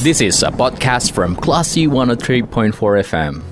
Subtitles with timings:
[0.00, 2.72] This is a podcast from Classy 103.4
[3.04, 3.44] FM.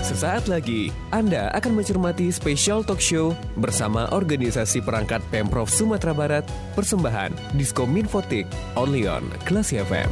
[0.00, 7.36] Sesaat lagi, Anda akan mencermati spesial talk show bersama organisasi perangkat Pemprov Sumatera Barat, persembahan
[7.52, 8.48] Disko Minfotik,
[8.80, 10.08] only on Classy FM.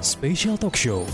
[0.00, 1.04] Special Talk Show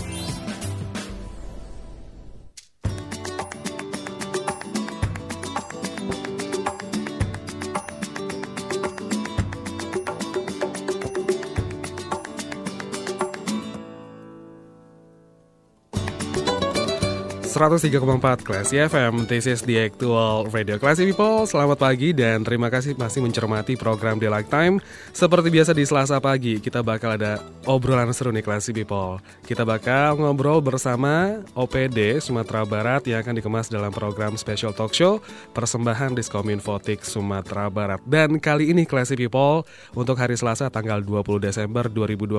[17.55, 21.47] 103,4 Classy FM This is the actual radio Classy People.
[21.47, 24.83] Selamat pagi dan terima kasih masih mencermati program The Time.
[25.15, 29.23] Seperti biasa di Selasa pagi Kita bakal ada obrolan seru nih Classy People.
[29.47, 35.23] Kita bakal ngobrol bersama OPD Sumatera Barat Yang akan dikemas dalam program Special Talk Show
[35.55, 38.03] Persembahan Diskominfotik Sumatera Barat.
[38.03, 39.63] Dan kali ini Classy People
[39.95, 42.35] Untuk hari Selasa tanggal 20 Desember 2022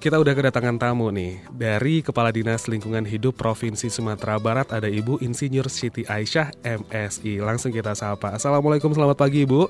[0.00, 4.86] Kita udah kedatangan tamu nih Dari Kepala Dinas Lingkungan Hidup Provinsi Sumatera Sumatera Barat ada
[4.86, 7.42] Ibu Insinyur Siti Aisyah MSI.
[7.42, 8.38] Langsung kita sapa.
[8.38, 9.66] Assalamualaikum, selamat pagi Ibu.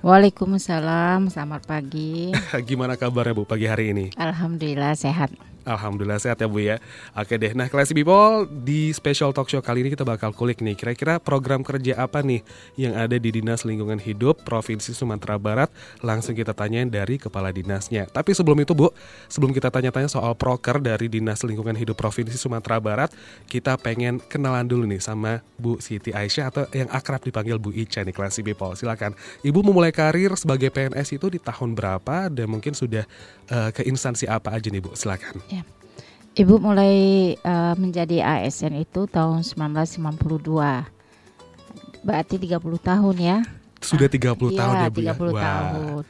[0.00, 2.32] Waalaikumsalam, selamat pagi.
[2.68, 4.16] Gimana kabarnya Bu pagi hari ini?
[4.16, 5.36] Alhamdulillah sehat.
[5.64, 6.76] Alhamdulillah sehat ya Bu ya.
[7.16, 10.76] Oke deh, nah Classy People di special talk show kali ini kita bakal kulik nih
[10.76, 12.44] kira-kira program kerja apa nih
[12.76, 15.72] yang ada di Dinas Lingkungan Hidup Provinsi Sumatera Barat.
[16.04, 18.04] Langsung kita tanyain dari kepala dinasnya.
[18.12, 18.92] Tapi sebelum itu Bu,
[19.26, 23.10] sebelum kita tanya-tanya soal proker dari Dinas Lingkungan Hidup Provinsi Sumatera Barat,
[23.48, 28.04] kita pengen kenalan dulu nih sama Bu Siti Aisyah atau yang akrab dipanggil Bu Ica
[28.04, 28.76] nih Classy People.
[28.76, 29.16] Silakan.
[29.40, 33.08] Ibu memulai karir sebagai PNS itu di tahun berapa dan mungkin sudah
[33.48, 34.92] uh, ke instansi apa aja nih Bu?
[34.92, 35.40] Silakan.
[36.34, 36.94] Ibu mulai
[37.46, 40.42] uh, menjadi ASN itu tahun 1992.
[42.02, 43.38] Berarti 30 tahun ya.
[43.78, 45.14] Sudah 30 ah, tahun ya, Bu 30 ya.
[45.46, 46.02] tahun.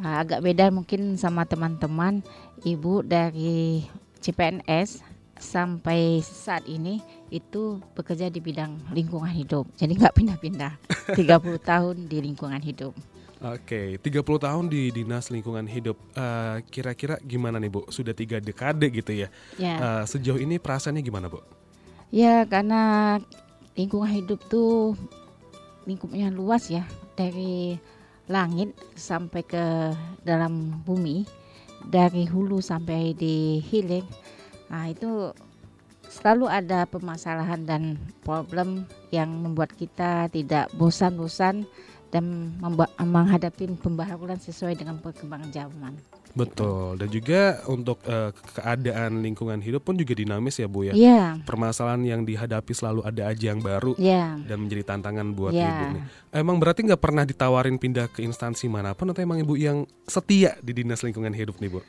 [0.00, 2.24] Uh, agak beda mungkin sama teman-teman
[2.64, 3.84] Ibu dari
[4.24, 5.04] CPNS
[5.36, 9.68] sampai saat ini itu bekerja di bidang lingkungan hidup.
[9.76, 10.72] Jadi nggak pindah-pindah.
[11.12, 11.28] 30
[11.60, 12.96] tahun di lingkungan hidup.
[13.38, 15.94] Oke, okay, 30 tahun di Dinas Lingkungan Hidup.
[16.18, 17.86] eh, kira-kira gimana nih Bu?
[17.86, 19.30] Sudah tiga dekade gitu ya.
[19.54, 19.74] ya.
[19.78, 21.38] Uh, sejauh ini perasaannya gimana Bu?
[22.10, 23.14] Ya, karena
[23.78, 24.98] lingkungan hidup tuh
[25.86, 26.82] lingkupnya luas ya.
[27.14, 27.78] Dari
[28.26, 29.94] langit sampai ke
[30.26, 31.22] dalam bumi.
[31.86, 34.02] Dari hulu sampai di hilir.
[34.66, 35.30] Nah, itu
[36.10, 38.82] selalu ada permasalahan dan problem
[39.14, 41.70] yang membuat kita tidak bosan-bosan
[42.08, 42.56] dan
[42.96, 45.92] menghadapi pembaharuan sesuai dengan perkembangan zaman.
[46.36, 47.00] Betul.
[47.00, 50.94] Dan juga untuk uh, keadaan lingkungan hidup pun juga dinamis ya Bu ya.
[50.94, 51.42] Yeah.
[51.42, 54.38] Permasalahan yang dihadapi selalu ada aja yang baru yeah.
[54.46, 55.68] dan menjadi tantangan buat yeah.
[55.68, 56.02] Ibu nih.
[56.38, 60.56] Emang berarti nggak pernah ditawarin pindah ke instansi mana pun atau emang Ibu yang setia
[60.60, 61.80] di Dinas Lingkungan Hidup nih Bu?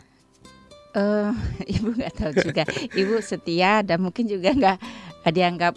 [0.98, 1.30] Uh,
[1.76, 2.64] ibu nggak tahu juga.
[3.02, 4.78] ibu setia dan mungkin juga nggak
[5.30, 5.74] dianggap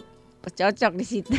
[0.51, 1.37] cocok di situ.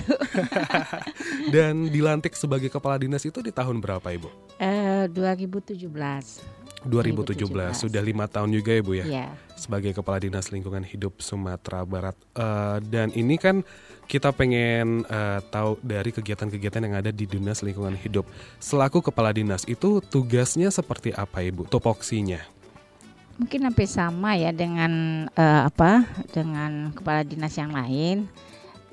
[1.55, 4.33] Dan dilantik sebagai kepala dinas itu di tahun berapa ibu?
[4.57, 5.85] Uh, 2017.
[5.85, 6.65] 2017.
[6.85, 9.31] 2017 sudah lima tahun juga ya bu ya, yeah.
[9.57, 12.17] sebagai kepala dinas lingkungan hidup Sumatera Barat.
[12.37, 13.65] Uh, dan ini kan
[14.05, 18.29] kita pengen uh, tahu dari kegiatan-kegiatan yang ada di dinas lingkungan hidup.
[18.61, 21.65] Selaku kepala dinas itu tugasnya seperti apa ibu?
[21.65, 22.45] Topoksinya?
[23.35, 26.07] Mungkin hampir sama ya dengan uh, apa?
[26.31, 28.29] Dengan kepala dinas yang lain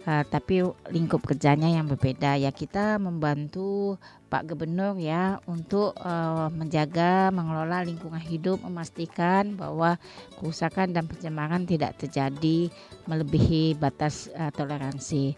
[0.02, 2.34] Uh, tapi lingkup kerjanya yang berbeda.
[2.34, 4.02] Ya kita membantu
[4.34, 10.02] Pak Gubernur ya untuk uh, menjaga mengelola lingkungan hidup memastikan bahwa
[10.42, 12.74] kerusakan dan pencemaran tidak terjadi
[13.06, 15.38] melebihi batas uh, toleransi.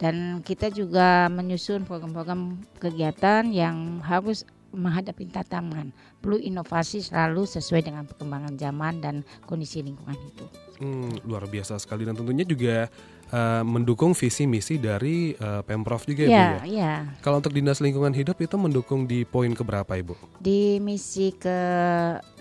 [0.00, 5.92] Dan kita juga menyusun program-program kegiatan yang harus menghadapi tantangan.
[6.24, 10.48] Perlu inovasi selalu sesuai dengan perkembangan zaman dan kondisi lingkungan hidup.
[10.80, 12.08] Hmm, luar biasa sekali.
[12.08, 12.88] Dan tentunya juga
[13.32, 16.62] uh, mendukung visi misi dari uh, pemprov juga ya, ya bu ya.
[16.66, 16.94] ya.
[17.24, 20.14] Kalau untuk dinas lingkungan hidup itu mendukung di poin keberapa ibu?
[20.38, 21.58] Di misi ke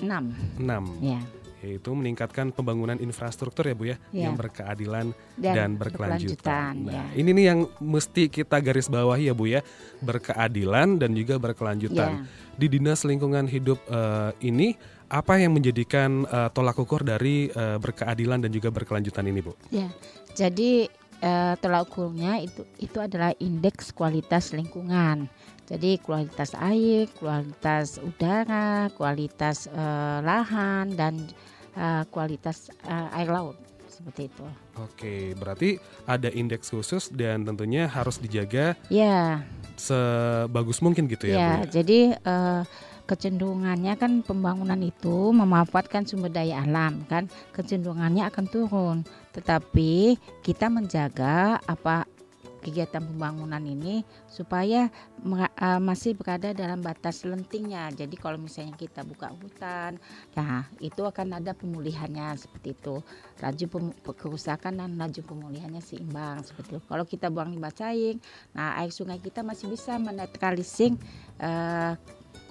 [0.01, 1.21] 6 enam Ya
[1.59, 4.31] yaitu meningkatkan pembangunan infrastruktur ya Bu ya, ya.
[4.31, 6.74] yang berkeadilan dan, dan berkelanjutan.
[6.88, 7.03] Nah, ya.
[7.19, 9.62] ini nih yang mesti kita garis bawahi ya Bu ya,
[10.00, 12.24] berkeadilan dan juga berkelanjutan.
[12.24, 12.56] Ya.
[12.56, 14.75] Di Dinas Lingkungan Hidup uh, ini
[15.09, 19.51] apa yang menjadikan uh, tolak ukur dari uh, berkeadilan dan juga berkelanjutan ini Bu?
[19.74, 19.91] Ya.
[20.33, 20.87] Jadi
[21.21, 25.27] uh, tolak ukurnya itu itu adalah indeks kualitas lingkungan.
[25.69, 31.29] Jadi kualitas air, kualitas udara, kualitas uh, lahan dan
[31.77, 33.53] uh, kualitas uh, air laut
[33.85, 34.45] seperti itu.
[34.79, 35.75] Oke, berarti
[36.07, 38.73] ada indeks khusus dan tentunya harus dijaga.
[38.87, 39.43] Ya.
[39.79, 41.55] sebagus mungkin gitu ya, Ya, Bu.
[41.55, 41.59] ya?
[41.71, 42.61] jadi eh,
[43.09, 47.25] kecenderungannya kan pembangunan itu memanfaatkan sumber daya alam kan,
[47.57, 48.97] kecenderungannya akan turun.
[49.33, 52.06] Tetapi kita menjaga apa
[52.59, 57.89] kegiatan pembangunan ini supaya eh, masih berada dalam batas lentingnya.
[57.95, 59.97] Jadi kalau misalnya kita buka hutan,
[60.35, 63.00] nah itu akan ada pemulihannya seperti itu.
[63.39, 63.65] Laju
[64.12, 66.81] kerusakan dan laju pemulihannya seimbang seperti itu.
[66.85, 68.19] Kalau kita buang limbah cair,
[68.51, 71.00] nah air sungai kita masih bisa menetralisir
[71.39, 71.94] eh,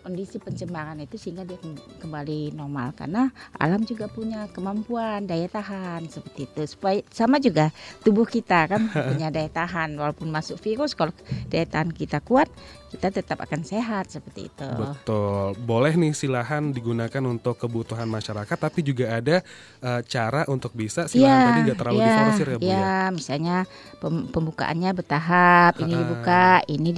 [0.01, 6.07] kondisi pencemaran itu sehingga dia kem- kembali normal karena alam juga punya kemampuan daya tahan
[6.09, 7.71] seperti itu supaya sama juga
[8.03, 11.13] tubuh kita kan punya daya tahan walaupun masuk virus kalau
[11.51, 12.49] daya tahan kita kuat
[12.89, 15.57] kita tetap akan sehat seperti itu Betul.
[15.57, 19.41] Boleh nih silahan digunakan untuk kebutuhan masyarakat tapi juga ada
[19.81, 22.93] eh, cara untuk bisa silahan tadi nggak terlalu iya, diforsir ya Bu ya.
[22.93, 23.65] iya, misalnya
[23.97, 26.01] pem- pembukaannya bertahap, ini Ha-ha.
[26.05, 26.91] dibuka, ini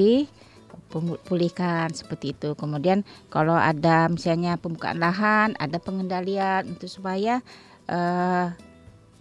[0.91, 2.59] dipulihkan seperti itu.
[2.59, 7.39] Kemudian kalau ada misalnya pembukaan lahan, ada pengendalian untuk supaya
[7.87, 8.47] eh,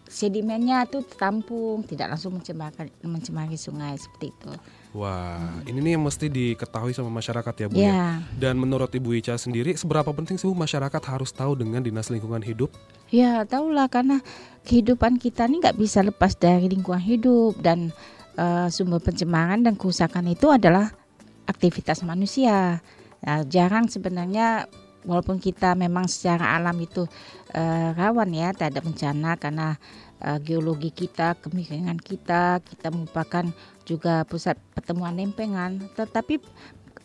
[0.09, 4.51] sedimennya itu tertampung, tidak langsung mencemari, mencemari sungai seperti itu.
[4.89, 7.85] Wah, ini nih yang mesti diketahui sama masyarakat ya Bu ya.
[7.85, 12.09] Ya, Dan menurut Ibu Ica sendiri, seberapa penting sih Bu masyarakat harus tahu dengan Dinas
[12.09, 12.73] Lingkungan Hidup?
[13.09, 14.21] ya tahulah karena
[14.65, 17.89] kehidupan kita ini nggak bisa lepas dari lingkungan hidup dan
[18.37, 20.93] eh, sumber pencemaran dan kerusakan itu adalah
[21.49, 22.85] aktivitas manusia.
[23.25, 24.69] Nah, jarang sebenarnya
[25.03, 27.09] walaupun kita memang secara alam itu
[27.57, 29.75] eh, rawan ya terhadap bencana karena
[30.21, 33.49] eh, geologi kita, kemiringan kita, kita merupakan
[33.83, 36.37] juga pusat pertemuan lempengan, tetapi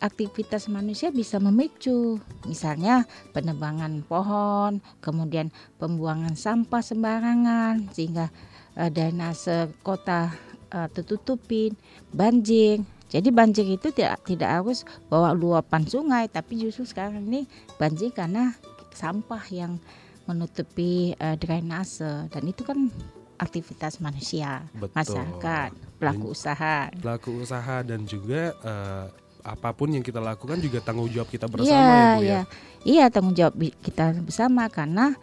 [0.03, 5.49] aktivitas manusia bisa memicu misalnya penebangan pohon, kemudian
[5.79, 8.29] pembuangan sampah sembarangan sehingga
[8.77, 10.31] eh, drainase kota
[10.71, 11.73] eh, tertutupin,
[12.11, 12.83] banjir.
[13.09, 17.45] Jadi banjir itu tidak tidak harus bawa luapan sungai, tapi justru sekarang ini
[17.77, 18.53] banjir karena
[18.95, 19.77] sampah yang
[20.25, 22.89] menutupi eh, drainase dan itu kan
[23.35, 24.95] aktivitas manusia, Betul.
[24.95, 25.69] masyarakat,
[25.99, 26.89] pelaku usaha.
[26.97, 29.05] Pelaku usaha dan juga eh,
[29.45, 32.25] apa pun yang kita lakukan juga tanggung jawab kita bersama Iya, ya Bu ya.
[32.25, 32.41] iya.
[32.85, 33.53] Iya, tanggung jawab
[33.85, 35.13] kita bersama karena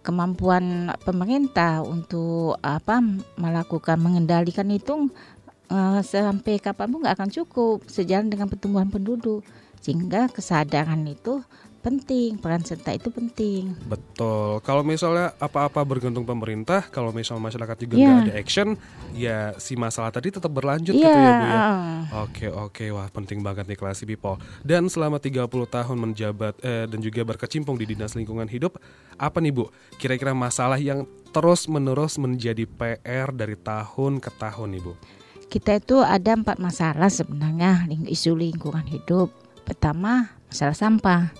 [0.00, 3.04] kemampuan pemerintah untuk apa
[3.36, 5.12] melakukan mengendalikan itu
[5.68, 9.44] eh, sampai kapan pun nggak akan cukup sejalan dengan pertumbuhan penduduk
[9.78, 11.38] sehingga kesadaran itu
[11.78, 14.58] penting peran serta itu penting Betul.
[14.60, 18.02] Kalau misalnya apa-apa bergantung pemerintah, kalau misalnya masyarakat juga Iya.
[18.04, 18.68] nggak ada action,
[19.14, 21.54] ya si masalah tadi tetap berlanjut gitu Iya, ya Bu ya.
[21.54, 21.98] eh.
[22.18, 24.36] Oke oke wah penting banget nih Classy People.
[24.60, 28.82] Dan selama 30 tahun menjabat eh, dan juga berkecimpung di Dinas Lingkungan Hidup,
[29.14, 29.70] apa nih Bu?
[29.96, 34.92] Kira-kira masalah yang terus menerus menjadi PR dari tahun ke tahun nih Bu?
[35.48, 39.32] Kita itu ada empat masalah sebenarnya isu lingkungan hidup.
[39.64, 41.32] Pertama, masalah sampah.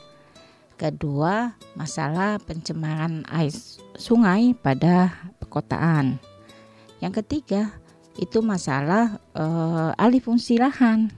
[0.81, 3.53] Kedua, masalah pencemaran air
[4.01, 6.17] sungai pada perkotaan.
[7.05, 7.77] Yang ketiga,
[8.17, 11.13] itu masalah eh, alih fungsi lahan.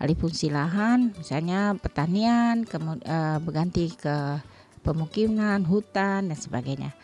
[0.00, 3.04] Alih fungsi lahan, misalnya pertanian, kemudian
[3.44, 4.40] berganti ke
[4.80, 6.96] pemukiman, hutan dan sebagainya.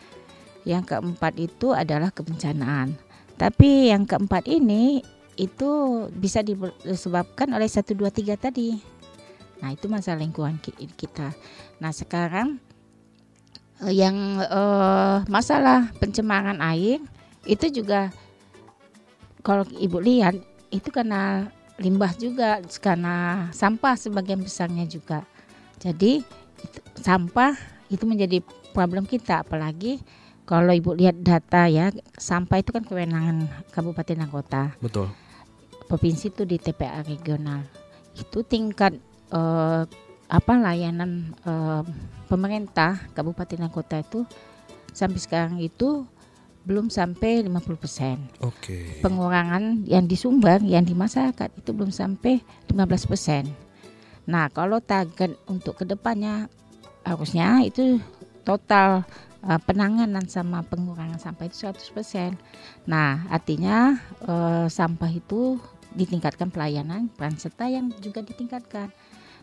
[0.65, 2.97] Yang keempat itu adalah kebencanaan.
[3.37, 5.05] Tapi yang keempat ini
[5.37, 5.71] itu
[6.09, 8.81] bisa disebabkan oleh 1 2 3 tadi.
[9.61, 11.33] Nah, itu masalah lingkungan ki- kita.
[11.77, 12.57] Nah, sekarang
[13.85, 16.97] eh, yang eh, masalah pencemaran air
[17.45, 18.09] itu juga
[19.45, 20.35] kalau Ibu lihat
[20.73, 21.47] itu karena
[21.77, 25.23] limbah juga karena sampah sebagian besarnya juga.
[25.77, 26.25] Jadi
[26.97, 27.53] sampah
[27.87, 28.41] itu menjadi
[28.73, 30.01] problem kita apalagi
[30.47, 34.63] kalau Ibu lihat data ya, sampah itu kan kewenangan kabupaten dan kota.
[34.79, 35.11] Betul.
[35.91, 37.67] Provinsi itu di TPA regional.
[38.15, 38.95] Itu tingkat
[39.35, 39.83] eh,
[40.31, 41.83] apa layanan eh,
[42.31, 44.23] pemerintah kabupaten dan kota itu
[44.95, 46.07] sampai sekarang itu
[46.63, 48.43] belum sampai 50%.
[48.43, 49.03] Oke.
[49.03, 52.39] Pengurangan yang disumber yang di masyarakat itu belum sampai
[52.71, 54.31] 15%.
[54.31, 56.47] Nah, kalau target untuk ke depannya
[57.03, 57.99] harusnya itu
[58.43, 59.07] total
[59.43, 62.37] eh, penanganan sama pengurangan sampah itu 100%.
[62.89, 65.59] Nah, artinya eh, sampah itu
[65.93, 68.89] ditingkatkan pelayanan peran serta yang juga ditingkatkan.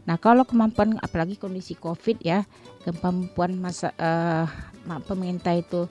[0.04, 2.44] Nah, kalau kemampuan apalagi kondisi Covid ya,
[2.84, 4.46] kemampuan masa eh,
[4.84, 5.88] ma- pemerintah itu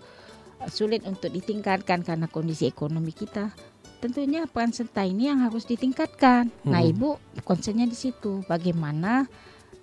[0.72, 3.52] sulit untuk ditingkatkan karena kondisi ekonomi kita.
[4.00, 6.52] Tentunya peran serta ini yang harus ditingkatkan.
[6.68, 6.92] Nah, Hmm.
[6.92, 7.10] Ibu
[7.44, 9.28] concernnya di situ bagaimana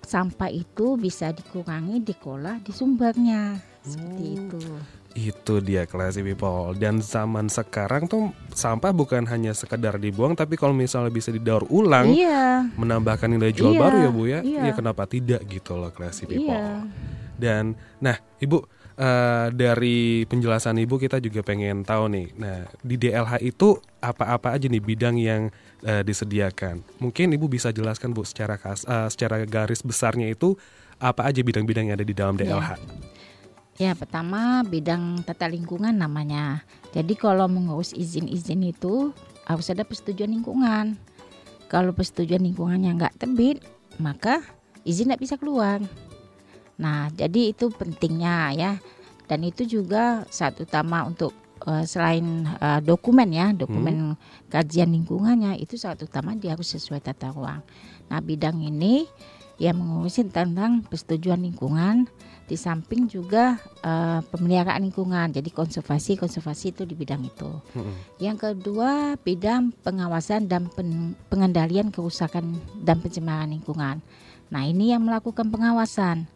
[0.00, 3.60] sampah itu bisa dikurangi, diolah di sumbernya.
[3.82, 4.37] Seperti Hmm.
[4.38, 4.58] itu.
[5.12, 6.70] Itu dia classy people.
[6.75, 12.06] Dan zaman sekarang tuh sampah bukan hanya sekedar dibuang, tapi kalau misalnya bisa didaur ulang,
[12.08, 12.70] Iya.
[12.72, 14.40] menambahkan nilai jual Iya, baru ya bu ya.
[14.40, 14.60] iya.
[14.66, 16.46] Ya kenapa tidak gitu loh classy people.
[16.46, 16.87] Iya.
[17.34, 18.62] Dan nah ibu
[18.94, 22.28] eh, dari penjelasan ibu kita juga pengen tahu nih.
[22.37, 25.49] Nah di DLH itu apa-apa aja nih bidang yang
[25.80, 26.84] eh, disediakan?
[27.00, 30.52] Mungkin ibu bisa jelaskan bu secara kas, eh, secara garis besarnya itu
[30.99, 32.44] apa aja bidang-bidang yang ada di dalam Iya.
[32.46, 32.70] DLH?
[33.80, 36.68] Ya, pertama bidang tata lingkungan namanya.
[36.92, 39.16] Jadi kalau mengurus izin-izin itu
[39.49, 41.00] harus ada persetujuan lingkungan.
[41.64, 43.64] Kalau persetujuan lingkungannya nggak terbit,
[43.96, 44.44] maka
[44.84, 45.80] izin nggak bisa keluar.
[46.76, 48.72] Nah, jadi itu pentingnya ya.
[49.25, 51.32] Dan itu juga saat utama untuk
[51.64, 54.12] eh, selain eh, dokumen ya, dokumen
[54.52, 57.64] kajian lingkungannya itu saat utama dia harus sesuai tata ruang.
[58.12, 59.08] Nah, bidang ini
[59.56, 62.12] yang mengurusin tentang persetujuan lingkungan
[62.50, 63.54] di samping juga
[63.87, 65.30] eh, pemeliharaan lingkungan.
[65.30, 67.47] Jadi konservasi konservasi itu di bidang itu.
[67.78, 68.19] Mm-mm.
[68.19, 74.02] Yang kedua bidang pengawasan dan pen- pengendalian kerusakan dan pencemaran lingkungan.
[74.50, 76.26] Nah ini yang melakukan pengawasan.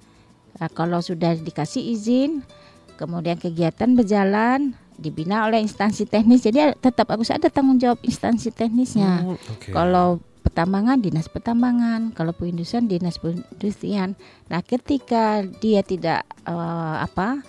[0.54, 2.46] Nah, kalau sudah dikasih izin,
[2.94, 6.46] kemudian kegiatan berjalan dibina oleh instansi teknis.
[6.46, 9.26] Jadi tetap harus ada tanggung jawab instansi teknisnya.
[9.26, 9.74] Hmm, oke.
[9.74, 10.22] Kalau
[10.54, 14.14] pertambangan dinas pertambangan, kalau perindustrian dinas perindustrian.
[14.46, 17.42] Nah, ketika dia tidak eh, apa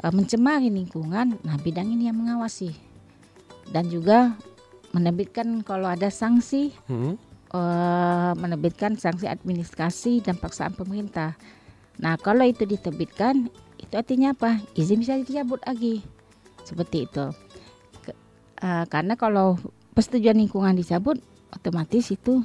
[0.00, 2.72] eh, mencemari lingkungan, nah bidang ini yang mengawasi
[3.68, 4.32] dan juga
[4.96, 7.20] menerbitkan kalau ada sanksi, Mm-mm.
[7.52, 11.36] eh, menerbitkan sanksi administrasi dan paksaan pemerintah.
[12.00, 14.56] Nah, kalau itu diterbitkan, itu artinya apa?
[14.72, 16.00] Izin bisa dicabut lagi,
[16.64, 17.28] seperti itu.
[18.08, 18.16] Ke-
[18.64, 19.60] eh, karena kalau
[19.92, 21.20] persetujuan lingkungan dicabut,
[21.52, 22.44] otomatis itu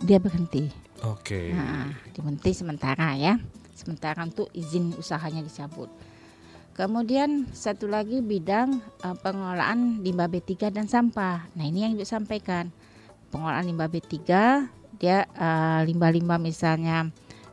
[0.00, 0.68] dia berhenti.
[1.04, 1.52] Oke.
[1.52, 3.36] Nah, diberhenti sementara ya.
[3.76, 5.92] Sementara untuk izin usahanya dicabut.
[6.76, 11.48] Kemudian satu lagi bidang eh, pengelolaan limbah B3 dan sampah.
[11.56, 12.68] Nah, ini yang Ibu sampaikan.
[13.32, 14.12] Pengelolaan limbah B3
[14.96, 17.08] dia eh, limbah-limbah misalnya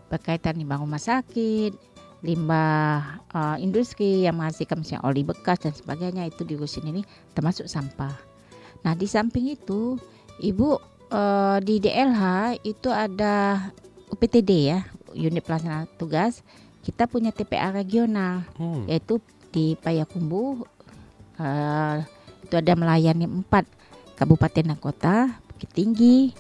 [0.08, 1.76] berkaitan limbah rumah sakit,
[2.24, 7.04] limbah eh, industri yang menghasilkan misalnya oli bekas dan sebagainya itu diurusin ini
[7.36, 8.16] termasuk sampah.
[8.84, 9.96] Nah, di samping itu
[10.42, 10.70] Ibu
[11.14, 12.22] eh, di DLH
[12.66, 13.68] itu ada
[14.10, 14.80] UPTD ya,
[15.14, 16.42] unit pelaksana tugas.
[16.84, 18.84] Kita punya TPA regional Hmm.
[18.92, 19.24] yaitu
[19.54, 20.66] di Payakumbuh
[21.40, 21.98] eh,
[22.44, 23.66] itu ada melayani empat
[24.18, 25.16] kabupaten dan kota
[25.54, 26.36] Bukit Tinggi,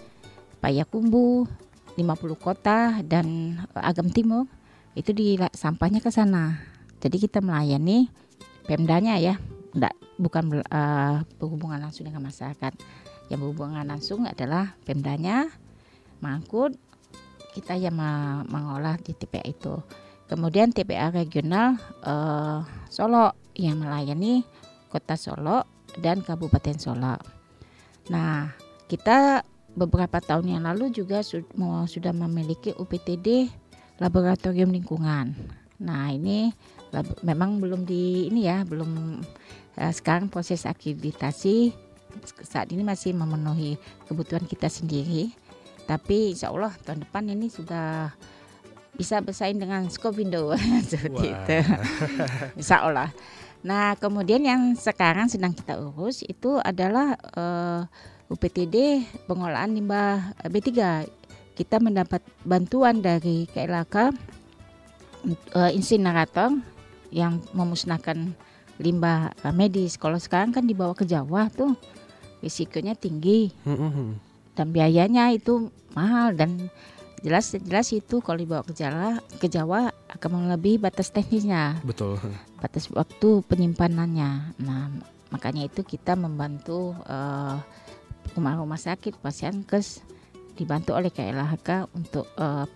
[0.59, 1.47] Payakumbuh,
[1.95, 4.49] 50 kota dan eh, Agam Timur
[4.93, 6.59] itu di sampahnya ke sana.
[7.01, 8.09] Jadi kita melayani
[8.63, 9.35] Pemdanya ya,
[9.75, 12.73] enggak bukan eh, berhubungan langsung dengan masyarakat.
[13.33, 15.49] Yang berhubungan langsung adalah Pemdanya
[16.21, 16.77] mengangkut
[17.57, 19.81] kita yang me- mengolah di TPA itu.
[20.29, 22.61] Kemudian TPA regional eh,
[22.93, 24.45] Solo yang melayani
[24.85, 25.65] Kota Solo
[25.97, 27.17] dan Kabupaten Solo.
[28.13, 28.53] Nah,
[28.85, 29.41] kita
[29.73, 33.49] beberapa tahun yang lalu juga sudah memiliki UPTD
[33.97, 35.33] Laboratorium Lingkungan.
[35.81, 36.53] Nah, ini
[37.25, 39.21] memang belum di ini ya, belum
[39.81, 41.73] eh, sekarang proses akreditasi
[42.45, 45.33] saat ini masih memenuhi kebutuhan kita sendiri.
[45.83, 48.15] Tapi insya Allah tahun depan ini sudah
[48.93, 50.53] bisa bersaing dengan Skopindo
[50.91, 51.57] seperti itu.
[52.61, 53.09] Insya Allah.
[53.65, 57.81] Nah kemudian yang sekarang sedang kita urus itu adalah eh,
[58.29, 60.69] UPTD pengolahan limbah B3.
[61.53, 63.95] Kita mendapat bantuan dari KLHK
[65.57, 66.53] eh, insinerator
[67.09, 68.33] yang memusnahkan
[68.77, 69.97] limbah eh, medis.
[69.97, 71.73] Kalau sekarang kan dibawa ke Jawa tuh
[72.43, 73.49] risikonya tinggi.
[74.53, 76.69] Dan biayanya itu mahal dan
[77.23, 81.79] jelas jelas itu kalau dibawa ke Jawa ke Jawa akan melebihi batas teknisnya.
[81.81, 82.19] Betul.
[82.59, 84.59] batas waktu penyimpanannya.
[84.59, 84.91] Nah
[85.31, 87.55] makanya itu kita membantu eh,
[88.35, 90.03] rumah-rumah sakit pasien kes
[90.53, 92.67] dibantu oleh KLHK untuk eh,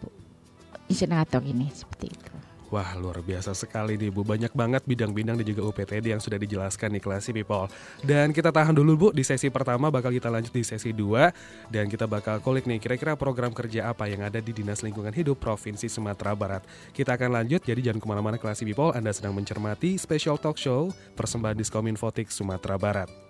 [0.88, 4.28] insinerator ini seperti itu Wah luar biasa sekali nih Bu.
[4.28, 7.72] Banyak banget bidang-bidang dan juga UPTD yang sudah dijelaskan nih Classy People.
[8.04, 9.08] Dan kita tahan dulu Bu.
[9.16, 13.16] Di sesi pertama bakal kita lanjut di sesi 2 Dan kita bakal kulik nih kira-kira
[13.16, 16.64] program kerja apa yang ada di Dinas Lingkungan Hidup Provinsi Sumatera Barat.
[16.92, 18.92] Kita akan lanjut jadi jangan ke mana-mana Classy People.
[18.92, 23.27] Anda sedang mencermati special talk show Persembahan Diskominfotik Sumatera Barat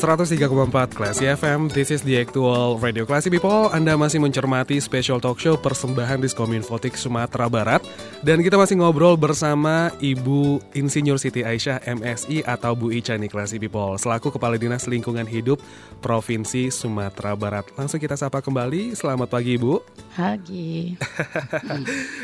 [0.00, 3.68] 103,4 Classy FM, this is the actual Radio Classy People.
[3.68, 7.84] Anda masih mencermati special talk show persembahan Diskominfotik Sumatera Barat.
[8.24, 13.60] Dan kita masih ngobrol bersama Ibu Insinyur Siti Aisyah MSI atau Bu Ica nih Classy
[13.60, 14.00] People.
[14.00, 15.60] Selaku Kepala Dinas Lingkungan Hidup
[16.00, 17.68] Provinsi Sumatera Barat.
[17.76, 19.84] Langsung kita sapa kembali, selamat pagi Ibu.
[20.16, 20.96] Pagi.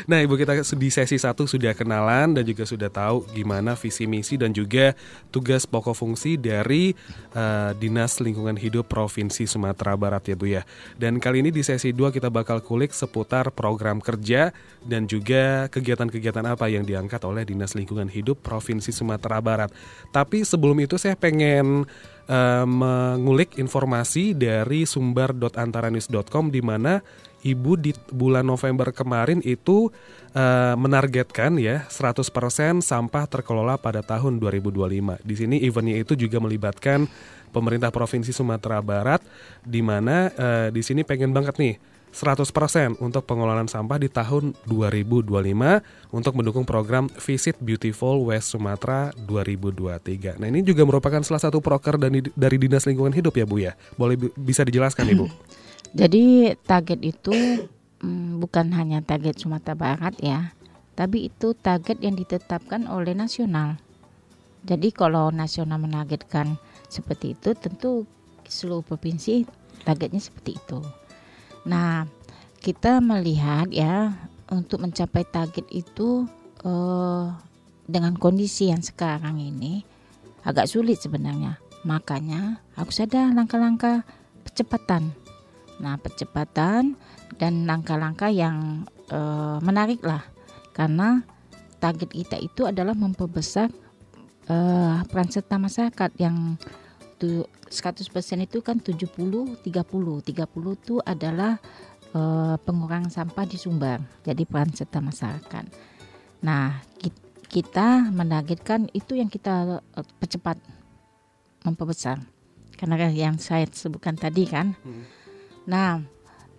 [0.07, 4.39] Nah Ibu kita di sesi satu sudah kenalan dan juga sudah tahu gimana visi misi
[4.39, 4.95] dan juga
[5.35, 6.95] tugas pokok fungsi dari
[7.35, 10.63] uh, Dinas Lingkungan Hidup Provinsi Sumatera Barat ya Bu ya.
[10.95, 14.53] Dan kali ini di sesi 2 kita bakal kulik seputar program kerja
[14.85, 19.73] dan juga kegiatan-kegiatan apa yang diangkat oleh Dinas Lingkungan Hidup Provinsi Sumatera Barat.
[20.13, 21.89] Tapi sebelum itu saya pengen
[22.29, 27.01] uh, mengulik informasi dari sumber.antaranews.com di mana
[27.37, 29.93] Ibu di bulan November kemarin itu
[30.33, 32.33] uh, menargetkan ya 100%
[32.81, 35.21] sampah terkelola pada tahun 2025.
[35.21, 37.05] Di sini eventnya itu juga melibatkan
[37.51, 39.23] pemerintah Provinsi Sumatera Barat
[39.63, 41.75] di mana uh, di sini pengen banget nih
[42.17, 45.29] 100% untuk pengelolaan sampah di tahun 2025
[46.09, 50.41] untuk mendukung program Visit Beautiful West Sumatera 2023.
[50.41, 53.77] Nah ini juga merupakan salah satu proker dari, dari Dinas Lingkungan Hidup ya Bu ya.
[53.99, 55.25] Boleh bisa dijelaskan Ibu?
[55.99, 57.35] Jadi target itu
[58.01, 60.57] mm, bukan hanya target Sumatera Barat ya,
[60.97, 63.77] tapi itu target yang ditetapkan oleh nasional.
[64.67, 68.07] Jadi kalau nasional menargetkan seperti itu, tentu
[68.47, 69.43] seluruh provinsi
[69.83, 70.79] targetnya seperti itu.
[71.67, 72.07] Nah,
[72.63, 74.15] kita melihat ya
[74.47, 76.27] untuk mencapai target itu
[76.63, 77.25] eh,
[77.87, 79.83] dengan kondisi yang sekarang ini
[80.47, 81.59] agak sulit sebenarnya.
[81.83, 84.03] Makanya harus ada langkah-langkah
[84.43, 85.15] percepatan
[85.77, 86.97] Nah, percepatan
[87.37, 90.25] dan langkah-langkah yang uh, menarik lah,
[90.73, 91.21] karena
[91.77, 93.69] target kita itu adalah memperbesar
[94.51, 96.59] uh, peran serta masyarakat yang
[97.19, 98.07] tu, 100%
[98.43, 100.27] itu kan 70 30 30
[100.79, 101.59] itu adalah
[102.15, 105.65] uh, pengurangan sampah di sumber jadi peran serta masyarakat.
[106.43, 106.79] Nah
[107.47, 110.59] kita menargetkan itu yang kita uh, percepat
[111.63, 112.19] memperbesar.
[112.77, 114.77] Karena yang saya sebutkan tadi kan.
[114.85, 115.03] Hmm.
[115.65, 116.05] Nah,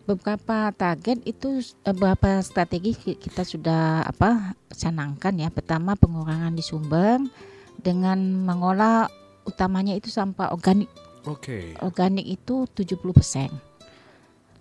[0.02, 5.48] beberapa target itu eh, beberapa strategi kita sudah apa canangkan ya.
[5.48, 7.22] Pertama pengurangan di sumber
[7.78, 9.06] dengan mengolah
[9.46, 10.90] utamanya itu sampah organik.
[11.24, 11.74] Oke.
[11.74, 11.80] Okay.
[11.80, 13.48] Organik itu 70%.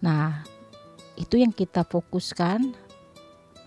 [0.02, 0.46] Nah,
[1.18, 2.78] itu yang kita fokuskan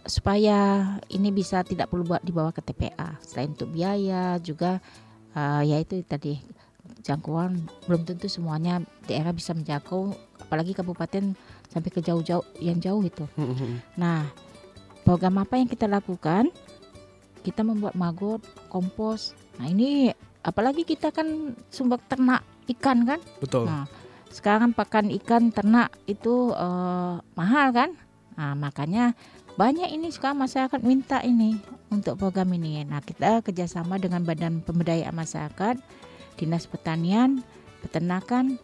[0.07, 3.19] supaya ini bisa tidak perlu dibawa ke TPA.
[3.21, 4.81] Selain untuk biaya juga
[5.37, 6.41] uh, ya itu tadi
[7.05, 11.37] jangkauan belum tentu semuanya daerah bisa menjangkau apalagi kabupaten
[11.71, 13.25] sampai ke jauh-jauh yang jauh itu.
[14.01, 14.27] Nah,
[15.07, 16.51] program apa yang kita lakukan?
[17.41, 19.33] Kita membuat maggot, kompos.
[19.57, 20.13] Nah, ini
[20.45, 22.45] apalagi kita kan sumber ternak
[22.77, 23.21] ikan kan?
[23.41, 23.69] Betul.
[23.69, 23.89] Nah,
[24.31, 27.91] sekarang pakan ikan ternak itu uh, mahal kan?
[28.37, 29.13] Nah, makanya
[29.59, 31.59] banyak ini sekarang masyarakat minta ini
[31.91, 32.87] untuk program ini.
[32.87, 35.77] Nah, kita kerjasama dengan Badan Pemberdayaan Masyarakat,
[36.39, 37.45] Dinas Pertanian,
[37.85, 38.57] Peternakan,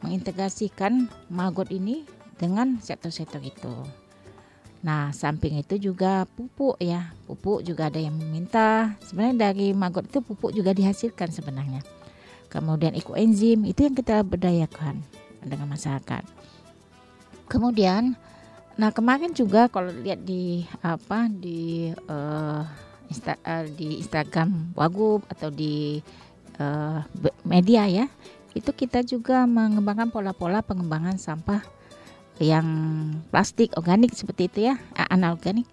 [0.00, 2.06] mengintegrasikan maggot ini
[2.38, 4.01] dengan sektor-sektor itu.
[4.82, 7.14] Nah, samping itu juga pupuk ya.
[7.30, 8.98] Pupuk juga ada yang meminta.
[9.06, 11.86] Sebenarnya dari maggot itu pupuk juga dihasilkan sebenarnya.
[12.50, 15.00] Kemudian ekoenzim itu yang kita berdayakan
[15.40, 16.26] dengan masyarakat.
[17.46, 18.18] Kemudian,
[18.74, 22.66] nah kemarin juga kalau lihat di apa di uh,
[23.08, 26.02] insta, uh, di Instagram Wagub atau di
[26.58, 27.00] uh,
[27.46, 28.06] media ya,
[28.52, 31.64] itu kita juga mengembangkan pola-pola pengembangan sampah
[32.42, 32.66] yang
[33.30, 34.74] plastik organik seperti itu ya
[35.08, 35.66] anorganik.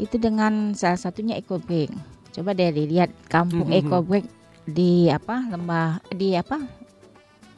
[0.00, 1.92] Itu dengan salah satunya ecobag
[2.32, 4.24] coba deh dilihat kampung mm -hmm.
[4.64, 6.56] di apa lembah di apa?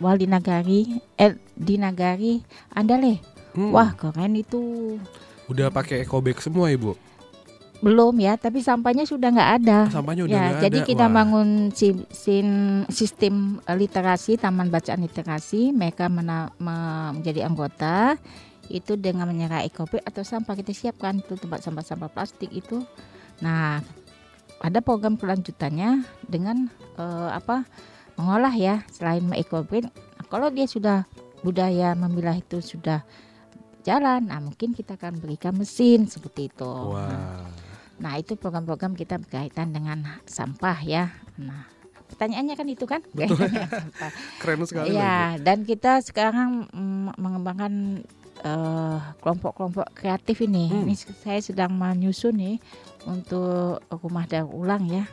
[0.03, 2.43] Wali Nagari eh di Nagari
[2.75, 3.23] Andale.
[3.55, 3.71] Hmm.
[3.71, 4.99] wah keren itu.
[5.47, 6.99] Udah pakai ecobag semua ibu
[7.83, 9.79] belum ya, tapi sampahnya sudah nggak ada.
[9.91, 10.89] Sampahnya udah ya, gak jadi ada.
[10.89, 11.13] kita Wah.
[11.21, 12.49] bangun si, sin,
[12.89, 16.77] sistem eh, literasi, taman bacaan literasi, mereka mena, me,
[17.19, 18.15] menjadi anggota
[18.73, 22.81] itu dengan menyerah ekobek atau sampah kita siapkan tuh tempat sampah-sampah plastik itu.
[23.45, 23.85] Nah,
[24.65, 27.69] ada program kelanjutannya dengan uh, apa
[28.17, 29.85] mengolah ya selain ekobek.
[29.85, 31.05] Nah, kalau dia sudah
[31.45, 33.05] budaya memilah itu sudah
[33.85, 36.65] jalan, nah mungkin kita akan berikan mesin seperti itu.
[36.65, 37.05] Wow.
[37.05, 37.45] Nah,
[38.05, 41.09] Nah, itu program-program kita berkaitan dengan sampah ya.
[41.41, 41.65] Nah,
[42.13, 43.01] pertanyaannya kan itu kan?
[44.45, 44.93] Keren sekali.
[44.93, 48.05] Ya, dan kita sekarang mm, mengembangkan
[48.45, 50.69] uh, kelompok-kelompok kreatif ini.
[50.69, 50.85] Hmm.
[50.85, 52.57] Ini saya sedang menyusun nih
[53.09, 55.09] untuk rumah daur ulang ya.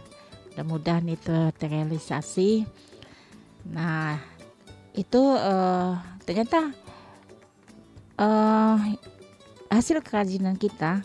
[0.52, 2.68] Mudah-mudahan itu terrealisasi.
[3.72, 4.20] Nah,
[4.92, 5.92] itu eh,
[6.28, 6.76] ternyata
[8.20, 8.78] eh,
[9.72, 11.00] hasil kerajinan kita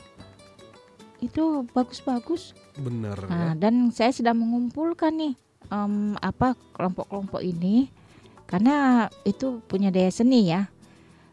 [1.21, 2.53] itu bagus-bagus.
[2.77, 3.69] Bener Nah, ya.
[3.69, 5.35] dan saya sedang mengumpulkan nih
[5.73, 7.89] em, apa kelompok-kelompok ini
[8.47, 10.69] karena itu punya daya seni ya.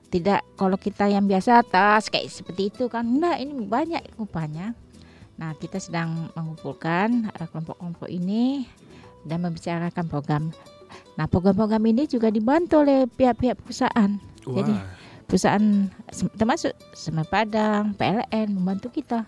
[0.10, 4.78] Tidak kalau kita yang biasa tas kayak seperti itu kan, enggak ini banyak rupanya.
[5.41, 8.69] Nah, kita sedang mengumpulkan eh, kelompok-kelompok ini
[9.26, 10.43] dan membicarakan program.
[11.17, 14.12] Nah, program-program ini juga dibantu oleh pihak-pihak perusahaan.
[14.46, 14.74] Wah, jadi,
[15.24, 15.89] Perusahaan
[16.38, 19.26] termasuk Semen Padang, PLN membantu kita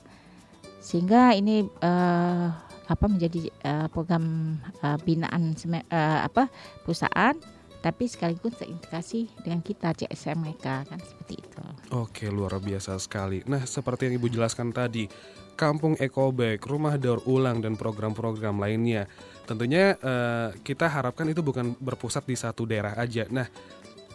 [0.86, 2.48] sehingga ini eh,
[2.86, 5.82] apa menjadi eh, program eh, binaan eh,
[6.22, 6.46] apa
[6.86, 7.34] perusahaan
[7.82, 11.62] tapi sekaligus terintegrasi dengan kita CSM mereka kan seperti itu.
[11.94, 13.46] oke luar biasa sekali.
[13.46, 15.06] Nah, seperti yang Ibu jelaskan tadi,
[15.54, 19.06] Kampung Ekobek, Rumah Daur Ulang dan program-program lainnya.
[19.46, 23.30] Tentunya eh, kita harapkan itu bukan berpusat di satu daerah aja.
[23.30, 23.46] Nah,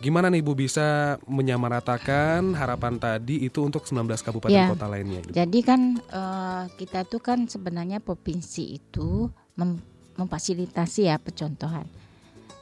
[0.00, 4.66] gimana nih Ibu bisa menyamaratakan harapan tadi itu untuk 19 kabupaten Ya.
[4.66, 5.20] kota lainnya?
[5.20, 5.30] Ibu?
[5.30, 9.84] Jadi kan eh, kita tuh kan sebenarnya provinsi itu mem-
[10.16, 11.84] memfasilitasi ya percontohan.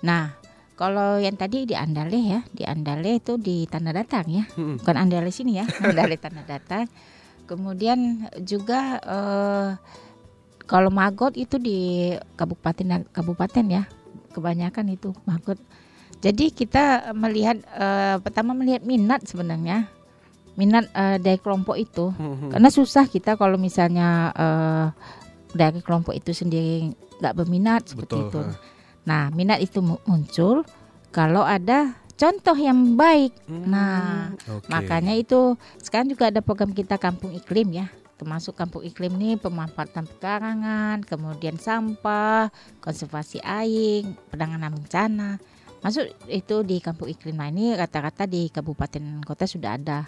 [0.03, 0.35] Nah,
[0.74, 4.79] kalau yang tadi di Andale ya, di Andale itu di Tanah Datar ya, Mm-mm.
[4.83, 6.87] bukan Andale sini ya, Andale Tanah Datar.
[7.46, 9.70] Kemudian juga eh,
[10.66, 13.83] kalau Magot itu di kabupaten kabupaten ya,
[14.35, 15.59] kebanyakan itu Magot.
[16.18, 19.87] Jadi kita melihat eh, pertama melihat minat sebenarnya,
[20.59, 22.11] minat eh, dari kelompok itu.
[22.11, 22.50] Mhm.
[22.50, 24.87] Karena susah kita kalau misalnya eh,
[25.54, 26.90] dari kelompok itu sendiri
[27.22, 28.28] nggak berminat seperti Betul.
[28.28, 28.40] itu.
[28.42, 28.52] ha.
[29.09, 30.66] Nah, minat itu mu- muncul
[31.09, 33.33] kalau ada contoh yang baik.
[33.48, 34.68] Nah, Hmm, Oke.
[34.68, 37.87] Makanya itu sekarang juga ada program kita Kampung Iklim ya.
[38.18, 42.50] Termasuk Kampung Iklim ini pemanfaatan pekarangan, kemudian sampah,
[42.83, 45.38] konservasi air, penanganan bencana.
[45.78, 47.38] Masuk itu di Kampung Iklim.
[47.38, 50.04] Nah, ini rata-rata di kabupaten kota sudah ada.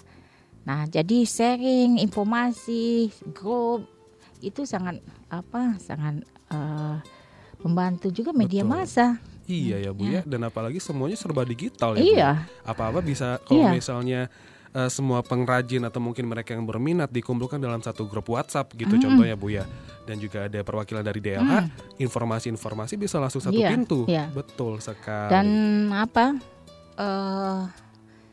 [0.67, 3.87] Nah, jadi sharing informasi, grup
[4.43, 4.99] itu sangat
[5.31, 5.79] apa?
[5.79, 6.97] Sangat eh,
[7.63, 8.73] membantu juga media Betul.
[8.75, 9.09] massa.
[9.51, 12.03] Iya ya Bu ya, dan apalagi semuanya serba digital ya.
[12.03, 12.31] Iya.
[12.63, 13.71] Apa-apa bisa kalau Iya.
[13.75, 14.21] misalnya
[14.73, 19.05] eh, semua pengrajin atau mungkin mereka yang berminat dikumpulkan dalam satu grup WhatsApp gitu Mm-mm.
[19.05, 19.65] contohnya Bu ya.
[20.03, 21.69] Dan juga ada perwakilan dari DLH, Mm.
[22.01, 24.07] informasi-informasi bisa langsung satu Iya, pintu.
[24.07, 24.27] iya.
[24.29, 25.31] Betul sekali.
[25.31, 25.47] Dan
[25.91, 26.35] apa?
[26.97, 27.61] eh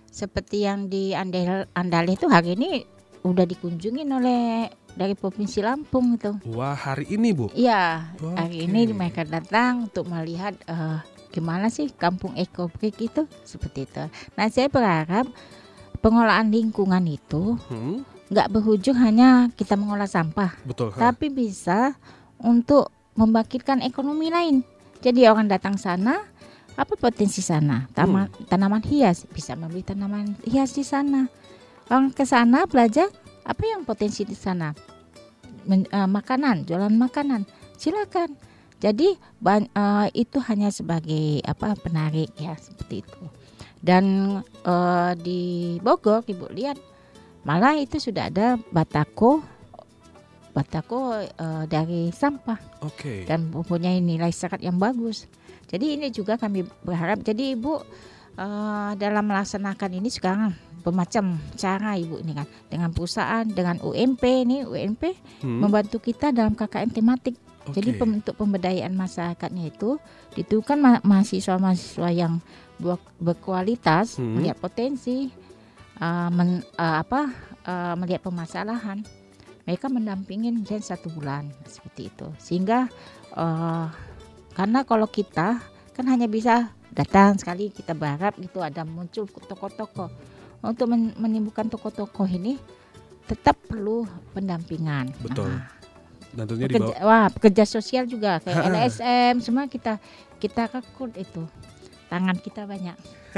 [0.10, 2.82] seperti yang di Andal Andale itu hari ini
[3.22, 6.34] udah dikunjungin oleh dari provinsi Lampung itu.
[6.50, 7.54] Wah, hari ini Bu.
[7.54, 10.98] Iya, hari ini mereka datang untuk melihat eh,
[11.30, 14.04] gimana sih kampung ekobrik itu seperti itu.
[14.34, 15.30] Nah, saya berharap
[15.98, 20.92] pengolahan lingkungan itu Hmm, nggak berujung hanya kita mengolah sampah, betul.
[20.92, 21.10] ha.
[21.10, 21.96] tapi bisa
[22.38, 24.62] untuk membangkitkan ekonomi lain.
[25.00, 26.22] Jadi orang datang sana,
[26.74, 27.90] apa potensi sana?
[27.94, 31.26] Taman, Tanaman hias, bisa membeli tanaman hias di sana.
[31.88, 33.10] Orang ke sana belajar,
[33.42, 34.74] apa yang potensi di sana?
[35.66, 38.38] Men- eh, makanan, jualan makanan, silakan.
[38.78, 43.24] Jadi ban- eh, itu hanya sebagai apa penarik ya seperti itu.
[43.78, 44.04] Dan
[44.44, 45.42] eh, di
[45.80, 46.78] Bogor, ibu lihat,
[47.44, 49.42] malah itu sudah ada batako,
[50.52, 53.24] batako eh, dari sampah Oke.
[53.24, 55.30] dan mempunyai nilai serat yang bagus.
[55.68, 57.22] Jadi ini juga kami berharap.
[57.22, 57.78] Jadi ibu
[58.36, 64.64] eh, dalam melaksanakan ini sekarang bermacam cara ibu ini kan dengan perusahaan, dengan UMP ini
[64.64, 65.04] UMP
[65.38, 67.36] Hmm, membantu kita dalam KKN tematik.
[67.68, 68.00] Jadi oke.
[68.00, 70.00] pem- untuk pemberdayaan masyarakatnya itu
[70.34, 72.48] ditujukan ma- mahasiswa-mahasiswa yang ber-
[73.18, 74.38] berkualitas, Hmm.
[74.38, 75.30] melihat potensi,
[75.98, 77.22] eh, men- eh, apa
[77.68, 79.04] eh, melihat permasalahan.
[79.68, 82.28] Mereka mendampingin misalnya satu bulan seperti itu.
[82.40, 82.88] Sehingga
[83.36, 83.86] eh,
[84.54, 85.60] karena kalau kita
[85.92, 90.10] kan hanya bisa datang sekali kita berharap gitu ada muncul tokoh-tokoh.
[90.64, 92.58] Untuk men- menimbulkan tokoh-tokoh ini
[93.28, 95.12] tetap perlu pendampingan.
[95.20, 95.52] Betul.
[95.52, 95.68] Nah,
[96.34, 99.98] Dan tentunya di pekerja, bawah wah pekerja sosial juga kayak LSM semua kita
[100.38, 101.44] kita rekrut itu
[102.08, 102.96] tangan kita banyak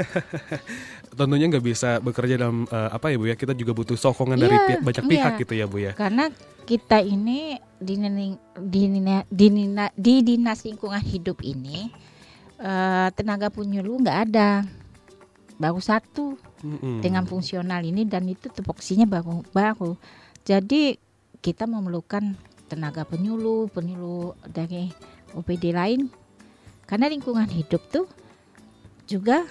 [1.12, 3.34] tentunya nggak bisa bekerja dalam eh, apa ya Bu ya.
[3.34, 5.10] Kita juga butuh sokongan dari Iya, pi- banyak iya.
[5.10, 5.92] pihak gitu ya Bu ya.
[5.92, 6.30] karena
[6.62, 7.94] kita ini di
[8.60, 8.82] di,
[9.28, 9.46] di,
[9.96, 11.90] di dinas lingkungan hidup ini
[12.56, 14.64] eh, tenaga penyuluh nggak ada
[15.56, 17.04] baru satu Mm-mm.
[17.04, 19.92] dengan fungsional ini dan itu tupoksinya baru baru
[20.40, 20.96] jadi
[21.38, 22.32] kita memerlukan
[22.64, 24.88] tenaga penyuluh penyuluh dari
[25.32, 26.08] OPD lain
[26.84, 28.06] karena lingkungan hidup tuh
[29.10, 29.42] juga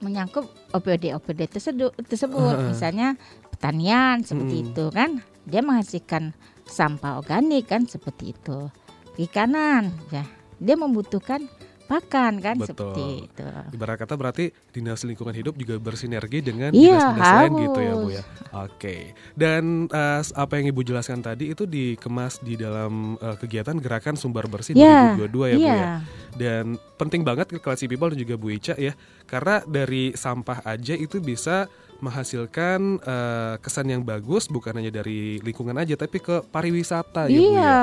[0.00, 1.92] menyangkut OPD OPD tersebut.
[2.08, 2.68] Tersebut Heeh.
[2.72, 3.08] misalnya
[3.52, 4.64] pertanian seperti Mm.
[4.72, 5.10] itu kan?
[5.44, 6.32] Dia menghasilkan
[6.64, 7.84] sampah organik kan?
[7.84, 8.72] Seperti itu.
[9.12, 10.24] Perikanan ya.
[10.56, 11.44] Dia membutuhkan
[11.88, 12.68] dilupakan kan Betul.
[12.68, 13.44] seperti itu.
[13.72, 14.44] Ibarat kata berarti
[14.76, 18.22] dinas lingkungan hidup juga bersinergi dengan Iya, dinas-dinas lain gitu ya bu ya.
[18.60, 18.96] Oke.
[19.32, 24.44] Dan eh, apa yang ibu jelaskan tadi itu dikemas di dalam eh, kegiatan gerakan sumber
[24.46, 25.56] bersih Iya, 2022 ya bu ya.
[25.56, 25.92] iya.
[26.36, 26.64] Dan
[27.00, 28.92] penting banget ke Classy People dan juga Bu Ica ya,
[29.24, 31.66] karena dari sampah aja itu bisa
[31.98, 37.42] menghasilkan eh, kesan yang bagus bukan hanya dari lingkungan aja tapi ke pariwisata ya Bu
[37.42, 37.42] ya.
[37.50, 37.78] Iya,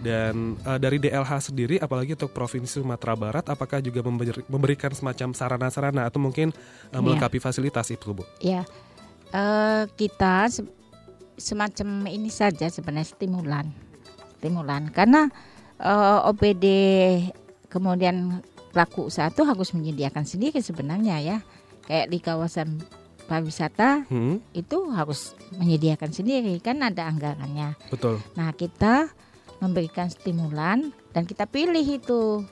[0.00, 5.32] Dan eh, dari DLH sendiri, apalagi untuk Provinsi Sumatera Barat, apakah juga memberi- memberikan semacam
[5.32, 6.50] sarana-sarana atau mungkin
[6.88, 6.98] Iya.
[6.98, 8.24] melengkapi fasilitas itu, Bu?
[8.40, 8.64] ya.
[9.28, 10.64] Eh, kita se-
[11.36, 13.68] semacam ini saja sebenarnya stimulan,
[14.34, 15.28] stimulan karena
[15.76, 16.64] eh, OPD
[17.68, 21.38] kemudian pelaku usaha itu harus menyediakan sendiri sebenarnya ya,
[21.84, 22.80] kayak di kawasan
[23.28, 27.76] pariwisata Hmm, itu harus menyediakan sendiri kan ada anggarannya.
[27.92, 28.16] betul.
[28.34, 29.12] Nah, kita
[29.60, 32.42] memberikan stimulan dan kita pilih itu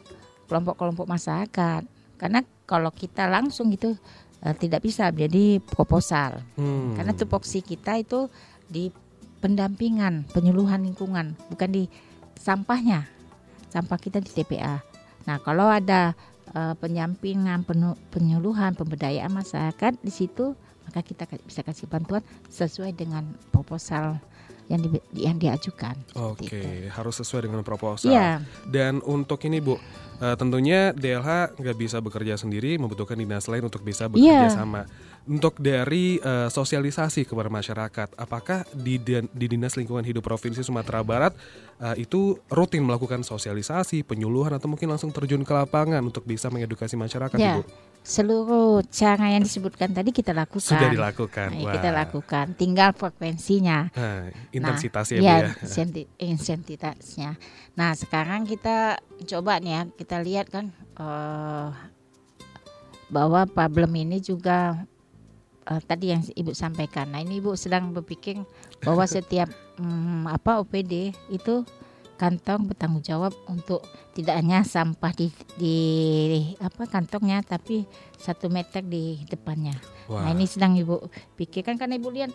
[0.46, 1.82] kelompok-kelompok masyarakat.
[2.20, 3.96] Karena kalau kita langsung itu
[4.44, 6.44] eh, tidak bisa jadi proposal.
[6.60, 6.92] Hmm.
[6.92, 8.28] Karena tupoksi kita itu
[8.68, 8.92] di
[9.40, 11.84] pendampingan, penyuluhan lingkungan, bukan di
[12.36, 13.06] sampahnya.
[13.70, 14.82] Sampah kita di TPA.
[15.26, 16.12] Nah, kalau ada
[16.54, 17.62] eh, penyampingan,
[18.10, 24.22] penyuluhan, pemberdayaan masyarakat di situ, maka kita bisa kasih bantuan sesuai dengan proposal
[24.66, 25.94] yang di, yang diajukan.
[26.18, 26.90] Oke, itu.
[26.90, 28.10] harus sesuai dengan proposal.
[28.10, 29.78] Iya, Dan untuk ini, Bu,
[30.18, 34.58] eh, tentunya DLH nggak bisa bekerja sendiri, membutuhkan dinas lain untuk bisa bekerja Iya.
[34.58, 34.90] sama.
[35.26, 38.94] Untuk dari eh, sosialisasi kepada masyarakat, apakah di,
[39.34, 41.34] di Dinas Lingkungan Hidup Provinsi Sumatera Barat
[41.82, 46.94] eh, itu rutin melakukan sosialisasi, penyuluhan, atau mungkin langsung terjun ke lapangan untuk bisa mengedukasi
[46.94, 47.66] masyarakat, Ya, Ibu?
[48.06, 50.62] seluruh cara yang disebutkan tadi kita lakukan.
[50.78, 51.58] Sudah dilakukan.
[51.58, 53.90] Nah, kita lakukan, tinggal frekuensinya.
[53.98, 55.50] Nah, intensitasnya, nah, Bu ya, ya.
[55.66, 57.34] insenti- insentitasnya.
[57.74, 60.70] Nah, sekarang kita coba nih ya, kita lihat kan
[61.02, 61.68] eh,
[63.10, 64.86] bahwa problem ini juga
[65.70, 67.10] eh, tadi yang ibu sampaikan.
[67.12, 68.40] Nah, ini ibu sedang berpikir
[68.82, 71.66] bahwa setiap mm, apa OPD itu
[72.16, 73.84] kantong bertanggung jawab untuk
[74.16, 75.28] tidak hanya sampah di,
[75.60, 75.76] di
[76.64, 77.84] apa kantongnya, tapi
[78.16, 79.76] satu meter di depannya.
[80.08, 80.24] Wah.
[80.24, 80.96] Nah ini sedang ibu
[81.36, 82.32] pikirkan karena ibu lihat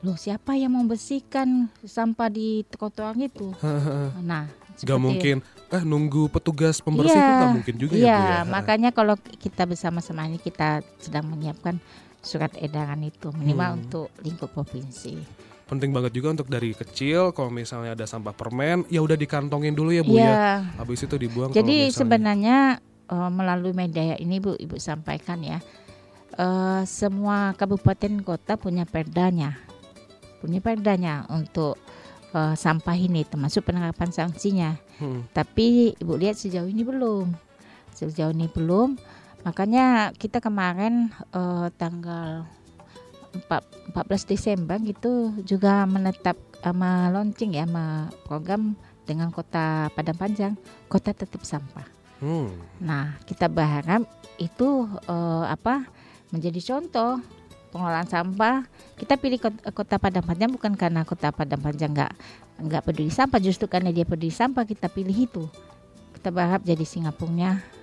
[0.00, 3.54] loh siapa yang membersihkan sampah di trotoar itu.
[4.30, 8.24] Nah Gak mungkin, eh nunggu petugas pembersih Iya, itu nggak mungkin juga Iya ya, Bu
[8.24, 8.40] ya.
[8.48, 11.76] makanya kalau kita bersama-sama ini kita sedang menyiapkan
[12.20, 13.78] surat edaran itu minimal Hmm.
[13.80, 15.40] untuk lingkup provinsi.
[15.66, 19.90] penting banget juga untuk dari kecil kalau misalnya ada sampah permen ya udah dikantongin dulu
[19.90, 20.46] ya bu ya Iya.
[20.76, 22.58] habis itu dibuang Jadi misalnya- sebenarnya
[23.06, 25.62] eh, melalui media ini Bu Ibu sampaikan ya.
[26.32, 29.58] eh, semua kabupaten kota punya perdanya.
[30.38, 31.78] Punya perdanya untuk
[32.30, 34.74] eh, sampah ini termasuk penerapan sanksinya.
[34.96, 35.26] Hmm.
[35.28, 37.30] Tapi Ibu lihat sejauh ini belum.
[37.92, 38.94] Sejauh ini belum.
[39.44, 42.44] Makanya kita kemarin eh, tanggal
[43.30, 48.76] 4 14 Desember gitu juga menetap sama launching ya sama program
[49.08, 50.54] dengan kota Padang Panjang,
[50.86, 51.86] kota tetap sampah.
[52.20, 52.52] Hmm.
[52.78, 54.04] Nah, kita berharap
[54.36, 55.88] itu eh, apa
[56.30, 57.18] menjadi contoh
[57.72, 58.66] pengelolaan sampah.
[58.98, 62.12] Kita pilih kota, kota Padang Panjang bukan karena kota Padang Panjang nggak
[62.60, 65.44] nggak peduli sampah, justru karena dia peduli sampah kita pilih itu.
[66.20, 67.79] Kita berharap jadi Singapurnya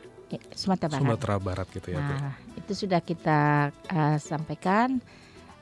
[0.56, 1.02] Sumatera Barat.
[1.02, 5.00] Sumatera Barat gitu ya bu Nah, itu sudah kita eh, sampaikan.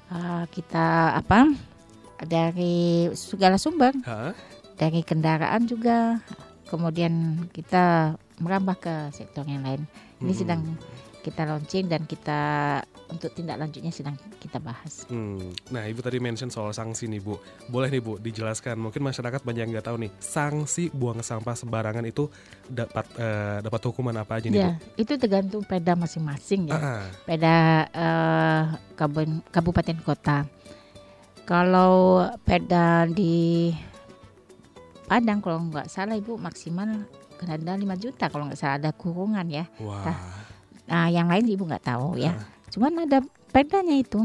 [0.06, 1.49] Eh, kita apa
[2.30, 4.38] dari segala sumber Hah?
[4.78, 6.21] dari kendaraan juga
[6.69, 9.82] kemudian kita merambah ke sektor yang lain
[10.21, 10.38] ini Mm-mm.
[10.38, 10.62] sedang
[11.25, 12.39] kita launching dan kita
[13.09, 15.53] untuk tindak lanjutnya sedang kita bahas Hmm.
[15.73, 17.38] Nah, ibu tadi mention soal sanksi nih bu.
[17.69, 18.77] Boleh nih bu, dijelaskan.
[18.77, 20.11] Mungkin masyarakat banyak yang nggak tahu nih.
[20.17, 22.29] Sanksi buang sampah sembarangan itu
[22.65, 24.63] dapat eh, dapat hukuman apa aja nih bu?
[24.65, 27.05] ya itu tergantung peda masing-masing ya ah.
[27.23, 27.55] peda
[27.93, 28.63] eh,
[28.97, 30.38] kabun- kabupaten kota
[31.45, 33.69] kalau peda di
[35.05, 37.05] Padang kalau nggak salah ibu maksimal
[37.38, 40.01] kena denda 5 juta kalau nggak salah ada kurungan ya Wah.
[40.86, 42.34] Nah, yang lain ibu nggak tahu ya.
[42.34, 42.45] Ah.
[42.69, 44.21] Cuman ada pedanya itu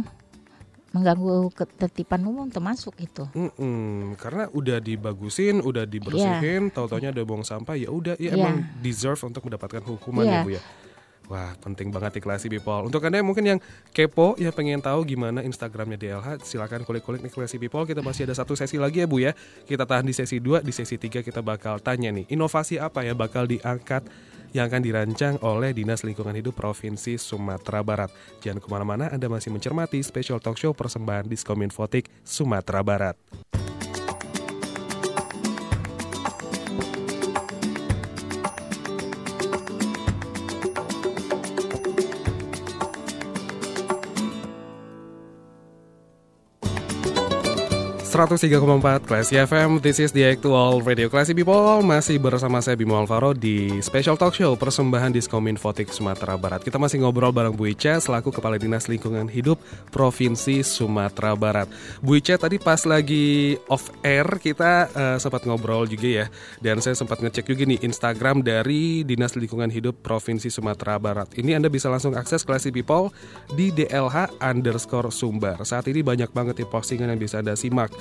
[0.90, 3.22] mengganggu ketertiban umum termasuk itu.
[3.30, 8.42] Mm-mm, karena udah dibagusin, udah dibersihin, tahu-taunya ada buang sampah, ya udah, ya Iya.
[8.42, 10.42] emang deserve untuk mendapatkan hukuman ya Iya.
[10.42, 10.62] bu ya.
[11.30, 12.90] Wah penting banget nih Classy People.
[12.90, 13.60] Untuk anda yang mungkin yang
[13.94, 17.86] kepo ya pengen tahu gimana Instagramnya DLH, silakan kulik-kulik nih Classy People.
[17.86, 19.30] Kita masih ada satu sesi lagi ya bu ya.
[19.62, 23.14] Kita tahan di sesi 2, di sesi 3 kita bakal tanya nih inovasi apa ya
[23.14, 24.10] bakal diangkat
[24.56, 28.10] yang akan dirancang oleh Dinas Lingkungan Hidup Provinsi Sumatera Barat.
[28.42, 33.16] Jangan ke mana-mana, Anda masih mencermati special talk show persembahan Diskominfotik Sumatera Barat.
[48.10, 51.78] 103,4 Classy FM This is the actual Radio Classy People.
[51.86, 56.58] Masih bersama saya Bimo Alvaro di Special Talk Show Persembahan Diskomin Fotik Sumatera Barat.
[56.58, 59.62] Kita masih ngobrol bareng Bu Ica Selaku Kepala Dinas Lingkungan Hidup
[59.94, 61.70] Provinsi Sumatera Barat.
[62.02, 66.26] Bu Ica tadi pas lagi off air Kita uh, sempat ngobrol juga ya.
[66.58, 71.30] Dan saya sempat ngecek juga nih Instagram dari Dinas Lingkungan Hidup Provinsi Sumatera Barat.
[71.38, 73.14] Ini Anda bisa langsung akses Classy People
[73.54, 75.62] Di DLH underscore Sumbar.
[75.62, 77.99] Saat ini banyak banget ya postingan yang bisa Anda simak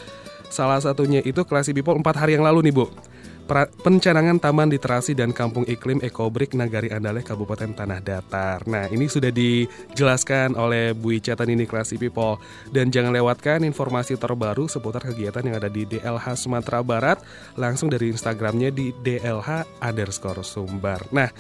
[0.49, 2.89] Salah satunya itu Classy People 4 hari yang lalu nih Bu.
[3.81, 8.61] Pencanangan Taman Literasi dan Kampung Iklim Ekobrik Nagari Andaleh Kabupaten Tanah Datar.
[8.69, 12.37] Nah ini sudah dijelaskan oleh Bu Ica ini Classy People.
[12.69, 17.17] Dan jangan lewatkan informasi terbaru seputar kegiatan yang ada di DLH Sumatera Barat
[17.57, 21.09] langsung dari Instagramnya di DLH underscore Sumbar.
[21.09, 21.33] Nah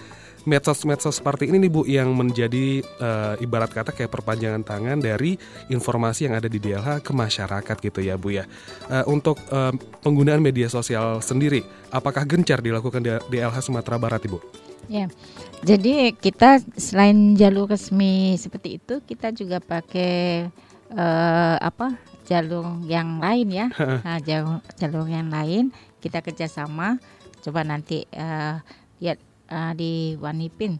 [0.49, 5.37] medsos-medsos seperti ini nih Bu yang menjadi uh, ibarat kata kayak perpanjangan tangan dari
[5.69, 8.49] informasi yang ada di DLH ke masyarakat gitu ya Bu ya.
[8.89, 9.69] Uh, untuk uh,
[10.01, 11.61] penggunaan media sosial sendiri,
[11.93, 14.41] apakah gencar dilakukan di DLH Sumatera Barat Ibu?
[14.89, 15.05] Ya,
[15.61, 20.49] jadi kita selain jalur resmi seperti itu, kita juga pakai
[20.89, 21.93] uh, apa
[22.25, 25.69] jalur yang lain ya, nah, jalur jalur yang lain
[26.01, 26.97] kita kerjasama.
[27.39, 28.57] Coba nanti uh,
[28.97, 30.79] lihat uh, di Wanipin.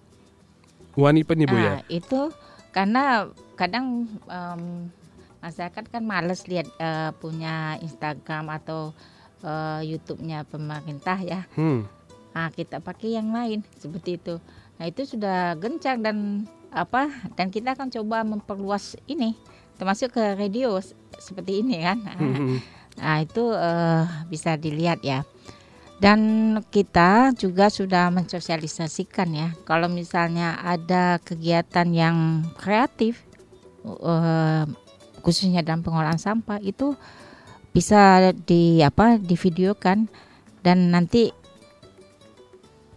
[0.95, 1.75] Wanipin ibu uh, ya?
[1.89, 2.32] Itu
[2.71, 3.27] karena
[3.60, 4.88] kadang um,
[5.43, 8.93] masyarakat kan males lihat uh, punya Instagram atau
[9.43, 11.49] uh, YouTube-nya pemerintah ya.
[11.58, 11.89] Hmm.
[12.29, 14.38] Nah, kita pakai yang lain seperti itu.
[14.79, 19.36] Nah itu sudah gencar dan apa dan kita akan coba memperluas ini
[19.75, 20.79] termasuk ke radio
[21.19, 21.99] seperti ini kan.
[22.15, 22.63] Hmm.
[22.95, 25.27] Nah itu uh, bisa dilihat ya.
[25.99, 26.19] Dan
[26.71, 33.19] kita juga sudah mensosialisasikan ya, kalau misalnya ada kegiatan yang kreatif,
[33.83, 34.63] uh,
[35.19, 36.95] khususnya dalam pengolahan sampah itu
[37.75, 40.07] bisa di apa divideokan
[40.63, 41.35] dan nanti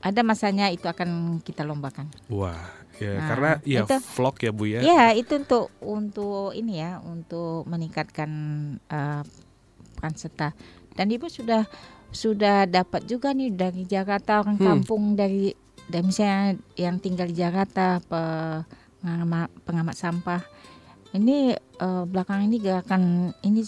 [0.03, 2.11] ada masanya itu akan kita lombakan.
[2.27, 4.81] Wah, ya nah, karena ya itu, vlog ya bu ya.
[4.83, 8.31] Ya itu untuk untuk ini ya untuk meningkatkan
[8.91, 9.23] uh,
[9.99, 10.55] peran serta
[10.99, 11.71] dan ibu sudah
[12.13, 14.67] sudah dapat juga nih dari Jakarta orang hmm.
[14.69, 15.51] kampung dari
[15.89, 20.43] dan misalnya yang tinggal di Jakarta pengamat, pengamat sampah
[21.13, 23.61] ini uh, belakang ini gerakan ini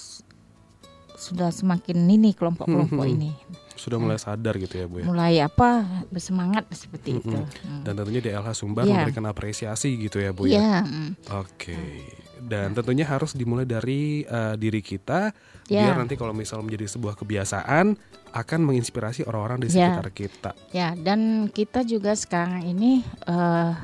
[1.15, 3.17] sudah semakin ini kelompok-kelompok hmm, hmm.
[3.17, 3.31] ini
[3.75, 7.83] sudah mulai sadar gitu ya bu ya mulai apa bersemangat seperti hmm, itu hmm.
[7.83, 9.03] dan tentunya DLH Sumbar yeah.
[9.03, 10.57] memberikan apresiasi gitu ya bu yeah.
[10.57, 11.11] ya hmm.
[11.35, 12.07] oke okay.
[12.39, 15.35] dan tentunya harus dimulai dari uh, diri kita
[15.69, 15.91] yeah.
[15.91, 17.99] biar nanti kalau misal menjadi sebuah kebiasaan
[18.35, 19.94] akan menginspirasi orang-orang di ya.
[19.94, 20.12] sekitar ya.
[20.12, 20.51] kita.
[20.75, 23.79] Ya, dan kita juga sekarang ini uh,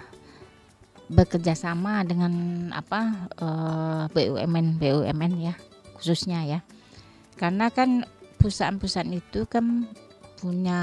[1.07, 2.31] bekerja sama dengan
[2.75, 5.55] apa uh, eh, BUMN BUMN ya
[5.95, 6.61] khususnya ya.
[7.39, 8.03] Karena kan
[8.43, 9.87] perusahaan-perusahaan itu kan
[10.43, 10.81] punya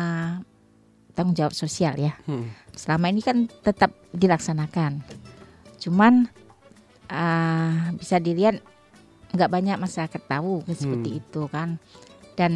[1.11, 2.15] tanggung jawab sosial ya.
[2.23, 2.47] Hmm.
[2.71, 5.03] Selama ini kan tetap dilaksanakan.
[5.83, 6.31] Cuman
[7.11, 8.63] uh, bisa dilihat
[9.35, 11.19] nggak banyak masyarakat tahu seperti hmm.
[11.19, 11.75] itu kan
[12.37, 12.53] dan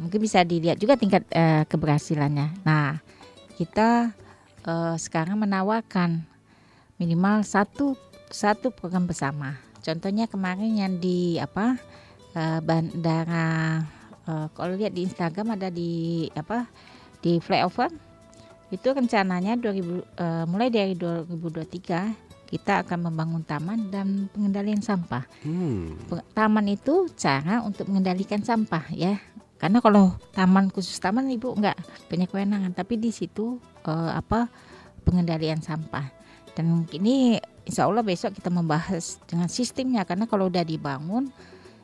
[0.00, 2.64] mungkin bisa dilihat juga tingkat uh, keberhasilannya.
[2.64, 2.96] Nah,
[3.60, 4.16] kita
[4.64, 6.24] uh, sekarang menawarkan
[6.96, 7.92] minimal satu
[8.32, 9.60] satu program bersama.
[9.84, 11.76] Contohnya kemarin yang di apa
[12.32, 13.84] uh, bandara
[14.24, 16.64] uh, kalau lihat di Instagram ada di apa
[17.20, 17.92] di flyover
[18.68, 25.28] itu rencananya 2000 uh, mulai dari 2023 kita akan membangun taman dan pengendalian sampah.
[25.44, 26.00] Hmm.
[26.32, 29.20] Taman itu cara untuk mengendalikan sampah ya.
[29.60, 31.76] Karena kalau taman khusus taman ibu nggak
[32.08, 34.48] punya kewenangan, tapi di situ uh, apa
[35.04, 36.08] pengendalian sampah.
[36.56, 37.36] Dan ini
[37.68, 41.28] insya Allah besok kita membahas dengan sistemnya karena kalau udah dibangun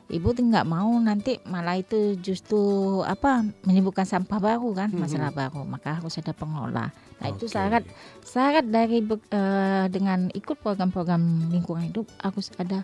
[0.09, 5.01] ibu nggak mau nanti malah itu justru apa menimbulkan sampah baru kan hmm.
[5.01, 7.37] masalah baru maka harus ada pengelola nah okay.
[7.39, 7.83] itu syarat
[8.21, 12.83] syarat dari uh, dengan ikut program-program lingkungan hidup harus ada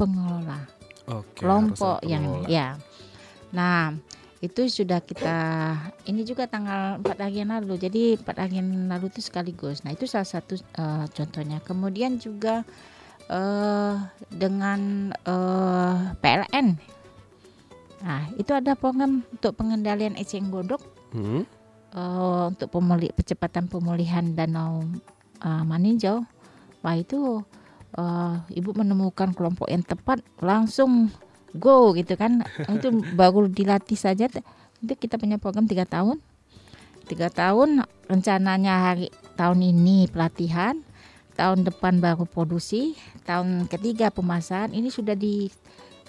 [0.00, 0.64] pengelola
[1.04, 2.76] okay, kelompok yang ya
[3.52, 3.92] nah
[4.38, 5.36] itu sudah kita
[6.06, 9.90] ini juga tanggal 4 hari yang lalu jadi 4 hari yang lalu itu sekaligus nah
[9.90, 12.62] itu salah satu uh, contohnya kemudian juga
[13.28, 13.94] uh,
[14.32, 16.76] dengan uh, PLN.
[17.98, 20.82] Nah, itu ada program untuk pengendalian eceng gondok
[21.12, 21.42] hmm.
[21.94, 24.84] Uh, untuk pemuli percepatan pemulihan danau
[25.40, 26.24] uh, Maninjau.
[26.84, 27.42] Wah itu
[27.98, 31.12] uh, ibu menemukan kelompok yang tepat langsung
[31.56, 32.44] go gitu kan.
[32.76, 34.28] itu baru dilatih saja.
[34.78, 36.20] Itu kita punya program tiga tahun.
[37.08, 39.08] Tiga tahun rencananya hari
[39.40, 40.84] tahun ini pelatihan
[41.38, 45.46] tahun depan baru produksi, tahun ketiga pemasaran ini sudah di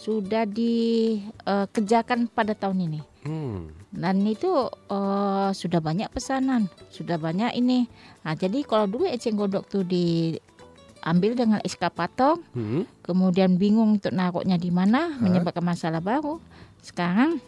[0.01, 2.99] sudah dikerjakan pada tahun ini.
[3.29, 3.78] Hmm.
[3.89, 7.89] Dan itu eh, sudah banyak pesanan, sudah banyak ini.
[8.21, 12.85] Nah, jadi kalau dulu eceng gondok tuh diambil dengan eskavator, Hmm.
[13.01, 16.37] kemudian bingung untuk naruhnya di mana, menyebabkan masalah baru.
[16.85, 17.41] Sekarang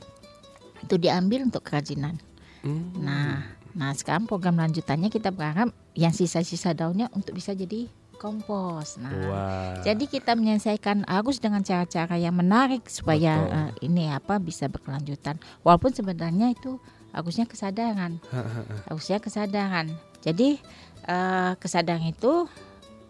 [0.81, 2.17] itu diambil untuk kerajinan.
[2.65, 2.89] Hmm.
[2.97, 3.45] Nah,
[3.77, 7.85] nah sekarang program lanjutannya kita berharap yang sisa-sisa daunnya untuk bisa jadi
[8.21, 9.01] kompos.
[9.01, 9.73] Nah, Wah.
[9.81, 13.57] jadi kita menyelesaikan arus dengan cara-cara yang menarik supaya Betul.
[13.57, 15.41] eh, ini apa bisa berkelanjutan.
[15.65, 16.77] Walaupun sebenarnya itu
[17.09, 18.21] harusnya kesadaran,
[18.87, 19.89] harusnya kesadaran.
[20.21, 20.61] Jadi
[21.03, 22.45] eh, kesadaran itu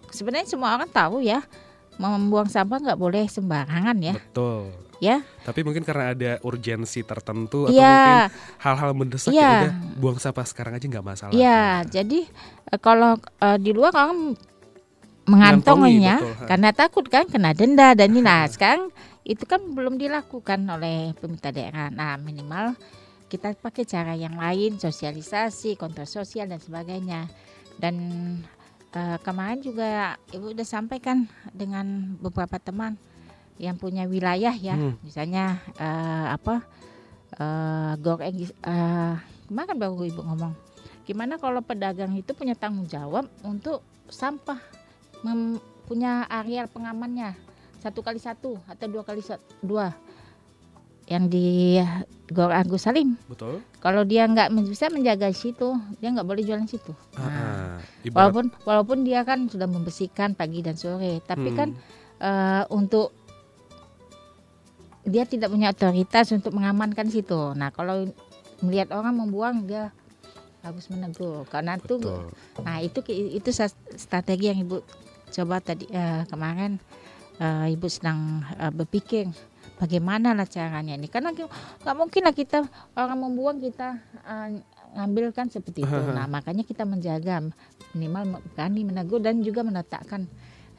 [0.09, 1.43] sebenarnya semua orang tahu ya,
[1.99, 4.71] membuang sampah nggak boleh sembarangan ya, Betul.
[4.97, 5.19] ya.
[5.43, 9.43] Tapi mungkin karena ada urgensi tertentu atau mungkin Iya, hal-hal mendesak Iya.
[9.43, 11.33] ya udah buang sampah sekarang aja nggak masalah.
[11.35, 11.83] iya.
[11.83, 12.25] Jadi
[12.65, 14.33] eh, kalau eh, di luar orang
[15.29, 16.17] mengantonginya
[16.49, 18.21] karena takut kan kena denda dan ini.
[18.25, 18.89] Nah sekarang
[19.21, 21.87] itu kan belum dilakukan oleh pemerintah daerah.
[21.93, 22.73] Nah minimal
[23.31, 27.31] kita pakai cara yang lain, sosialisasi, kontrol sosial dan sebagainya.
[27.79, 27.95] Dan
[28.91, 32.99] eh, kemarin juga ibu udah sampaikan dengan beberapa teman
[33.61, 34.97] yang punya wilayah ya, Hmm.
[35.05, 36.65] misalnya eh, apa
[37.31, 39.15] eh goreng eh,
[39.47, 40.51] kemarin baru ibu ngomong,
[41.07, 43.79] gimana kalau pedagang itu punya tanggung jawab untuk
[44.11, 44.59] sampah,
[45.85, 47.35] punya areal pengamannya
[47.81, 49.21] satu kali satu atau dua kali
[49.59, 49.93] dua
[51.09, 51.75] yang di
[52.31, 53.19] Gor Agus Salim.
[53.27, 53.59] Betul.
[53.83, 56.95] Kalau dia nggak bisa menjaga situ, dia nggak boleh jualan situ.
[57.17, 57.77] Ah, Nah, ah.
[58.01, 61.57] Ibarat- walaupun walaupun dia kan sudah membersihkan pagi dan sore, tapi Hmm.
[61.57, 61.69] kan
[62.21, 63.11] eh, untuk
[65.01, 67.57] dia tidak punya otoritas untuk mengamankan situ.
[67.57, 68.05] Nah, kalau
[68.61, 69.89] melihat orang membuang dia
[70.61, 72.29] harus menegur karena itu Betul.
[72.61, 73.49] nah itu itu
[73.97, 74.85] strategi yang ibu
[75.31, 76.77] coba tadi eh, kemarin
[77.39, 79.31] eh, ibu sedang eh, berpikir
[79.79, 81.07] bagaimana lah caranya ini.
[81.09, 84.61] Karena nggak mungkin lah kita orang membuang kita eh,
[84.91, 85.99] ngambil kan seperti itu.
[86.11, 87.39] Nah makanya kita menjaga
[87.95, 90.27] minimal berani menegur dan juga meletakkan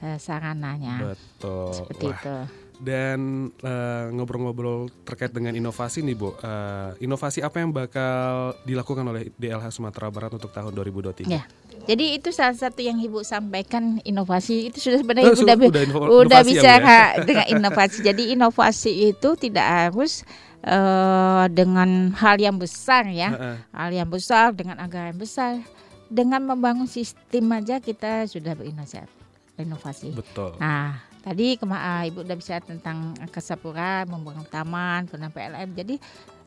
[0.05, 1.17] eh, sarananya.
[1.17, 1.73] Betul.
[1.73, 2.35] seperti Wah, itu
[2.83, 3.19] Dan
[3.57, 6.35] eh, ngobrol-ngobrol terkait dengan inovasi nih, Bu.
[6.35, 11.31] Eh, inovasi apa yang bakal dilakukan oleh DLH Sumatera Barat untuk tahun 2023?
[11.31, 11.47] Ya.
[11.83, 15.57] Jadi itu salah satu yang ibu sampaikan inovasi itu sudah sebenarnya Eh, ibu su- udah,
[15.57, 17.97] bi- udah info- udah inovasi ya, bicara dengan inovasi.
[18.09, 20.27] Jadi inovasi itu tidak harus
[20.61, 23.57] eh, dengan hal yang besar ya, Heeh.
[23.73, 25.63] hal yang besar dengan anggaran besar.
[26.07, 29.07] Dengan membangun sistem aja kita sudah berinovasi.
[29.55, 30.13] Inovasi.
[30.13, 30.55] Betul.
[30.59, 35.69] Nah, tadi kema ah, ibu udah bicara tentang kesapura, membangun taman, kemudian PLM.
[35.73, 35.95] Jadi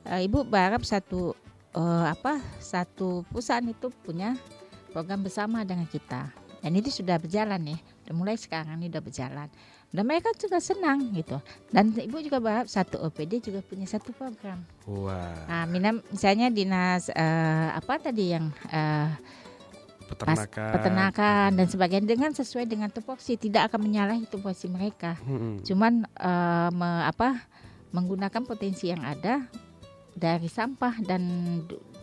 [0.05, 1.32] eh, ibu berharap satu
[1.71, 4.36] eh, apa satu perusahaan itu punya
[4.91, 6.32] program bersama dengan kita.
[6.59, 7.78] Dan itu sudah berjalan ya.
[8.03, 9.47] Dan mulai sekarang ini sudah berjalan.
[9.93, 11.38] Dan mereka juga senang gitu.
[11.69, 14.65] Dan ibu juga berharap satu OPD juga punya satu program.
[14.84, 19.45] Wah, Nah, mina- misalnya dinas eh, apa tadi yang eh, pas
[20.06, 20.72] peternakan.
[20.78, 25.18] peternakan dan sebagainya dengan sesuai dengan tupoksi tidak akan menyalahi tupoksi mereka.
[25.26, 25.66] Mm-mm.
[25.66, 27.45] Cuman eh, me- apa
[27.93, 29.45] menggunakan potensi yang ada
[30.16, 31.22] dari sampah dan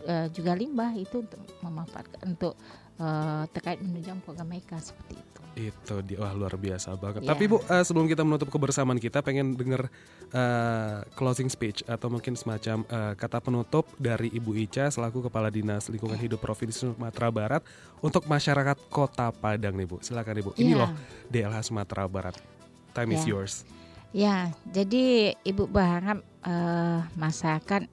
[0.05, 2.53] eh, juga limbah itu untuk memanfaatkan untuk
[2.97, 5.42] eh, terkait menunjang program mereka seperti itu.
[5.53, 7.21] Itu dia wah luar biasa banget.
[7.21, 7.29] Iya.
[7.29, 9.85] Tapi Bu, eh, sebelum kita menutup kebersamaan kita pengen denger
[10.33, 15.93] eh, closing speech atau mungkin semacam eh, kata penutup dari Ibu Ica selaku Kepala Dinas
[15.93, 17.61] Lingkungan Hidup Provinsi Sumatera Barat
[18.01, 20.01] untuk masyarakat Kota Padang nih Bu.
[20.01, 20.51] Silakan Ibu.
[20.57, 20.79] Ini Iya.
[20.81, 20.89] loh
[21.29, 22.35] DLH Sumatera Barat.
[22.91, 23.29] Time is Iya.
[23.37, 23.53] yours.
[24.13, 27.85] Ya, jadi ibu berharap eh, masyarakat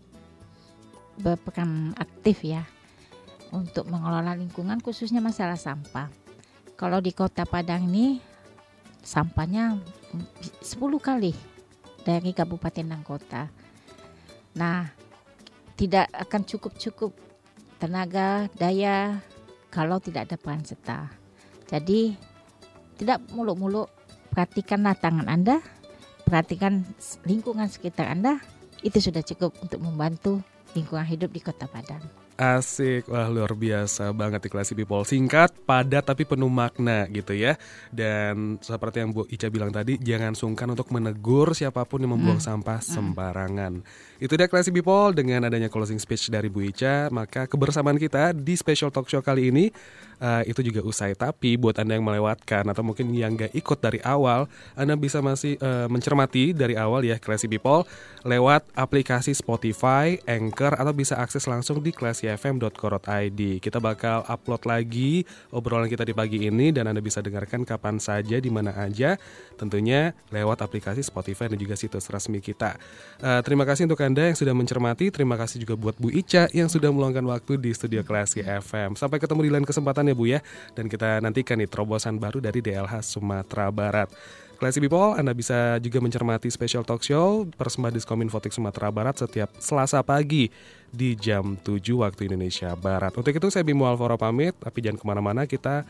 [1.21, 2.65] berperan aktif ya
[3.53, 6.09] untuk mengelola lingkungan khususnya masalah sampah.
[6.81, 8.17] Kalau di Kota Padang ini
[9.05, 9.77] sampahnya
[10.65, 11.37] 10 kali
[12.09, 13.53] dari kabupaten dan kota.
[14.57, 14.89] Nah,
[15.77, 17.13] tidak akan cukup-cukup
[17.77, 19.21] tenaga, daya
[19.69, 21.13] kalau tidak ada peran serta.
[21.69, 22.17] Jadi
[22.97, 23.93] tidak muluk-muluk
[24.33, 25.61] perhatikanlah tangan Anda,
[26.25, 26.89] perhatikan
[27.29, 28.41] lingkungan sekitar Anda,
[28.81, 30.41] itu sudah cukup untuk membantu
[30.73, 32.20] lingkungan hidup di Kota Padang.
[32.41, 37.61] Asik, wah luar biasa banget di Classy People Singkat, padat tapi penuh makna gitu ya.
[37.93, 42.41] Dan seperti yang Bu Ica bilang tadi, jangan sungkan untuk menegur siapa pun yang membuang
[42.41, 43.85] sampah sembarangan
[44.21, 48.53] Itu dia Classy People, dengan adanya closing speech dari Bu Ica Maka kebersamaan kita di
[48.53, 49.73] special talk show kali ini
[50.21, 51.17] uh, itu juga usai.
[51.17, 54.47] Tapi buat Anda yang melewatkan atau mungkin yang gak ikut dari awal,
[54.77, 57.89] Anda bisa masih uh, mencermati dari awal ya Classy People
[58.23, 63.41] lewat aplikasi Spotify, Anchor atau bisa akses langsung di classyfm.co.id.
[63.65, 68.37] Kita bakal upload lagi obrolan kita di pagi ini dan Anda bisa dengarkan kapan saja
[68.37, 69.17] di mana aja
[69.57, 72.77] tentunya lewat aplikasi Spotify dan juga situs resmi kita.
[73.25, 76.67] Uh, terima kasih untuk Anda yang sudah mencermati, terima kasih juga buat Bu Ica yang
[76.67, 78.99] sudah meluangkan waktu di studio Classy FM.
[78.99, 80.43] Sampai ketemu di lain kesempatan ya Bu ya.
[80.75, 84.11] Dan kita nantikan nih terobosan baru dari DLH Sumatera Barat.
[84.59, 90.03] Classy People, Anda bisa juga mencermati special talk show persembahan Diskominfotik Sumatera Barat setiap Selasa
[90.03, 90.51] pagi
[90.91, 93.15] di jam 7 waktu Indonesia Barat.
[93.15, 95.87] Untuk itu saya Bimo Alvaro pamit, tapi jangan ke mana-mana, kita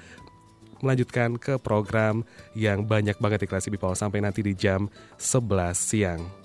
[0.85, 2.21] melanjutkan ke program
[2.53, 6.40] yang banyak banget di Classy People sampai nanti di jam 11 siang.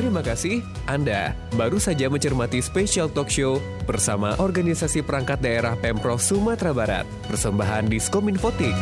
[0.00, 6.72] Terima kasih, Anda baru saja mencermati special talk show bersama Organisasi Perangkat Daerah Pemprov Sumatera
[6.72, 8.72] Barat, persembahan Diskominfotik.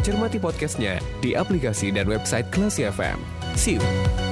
[0.00, 3.20] Cermati podcastnya di aplikasi dan website Klasi FM.
[3.52, 4.27] See you.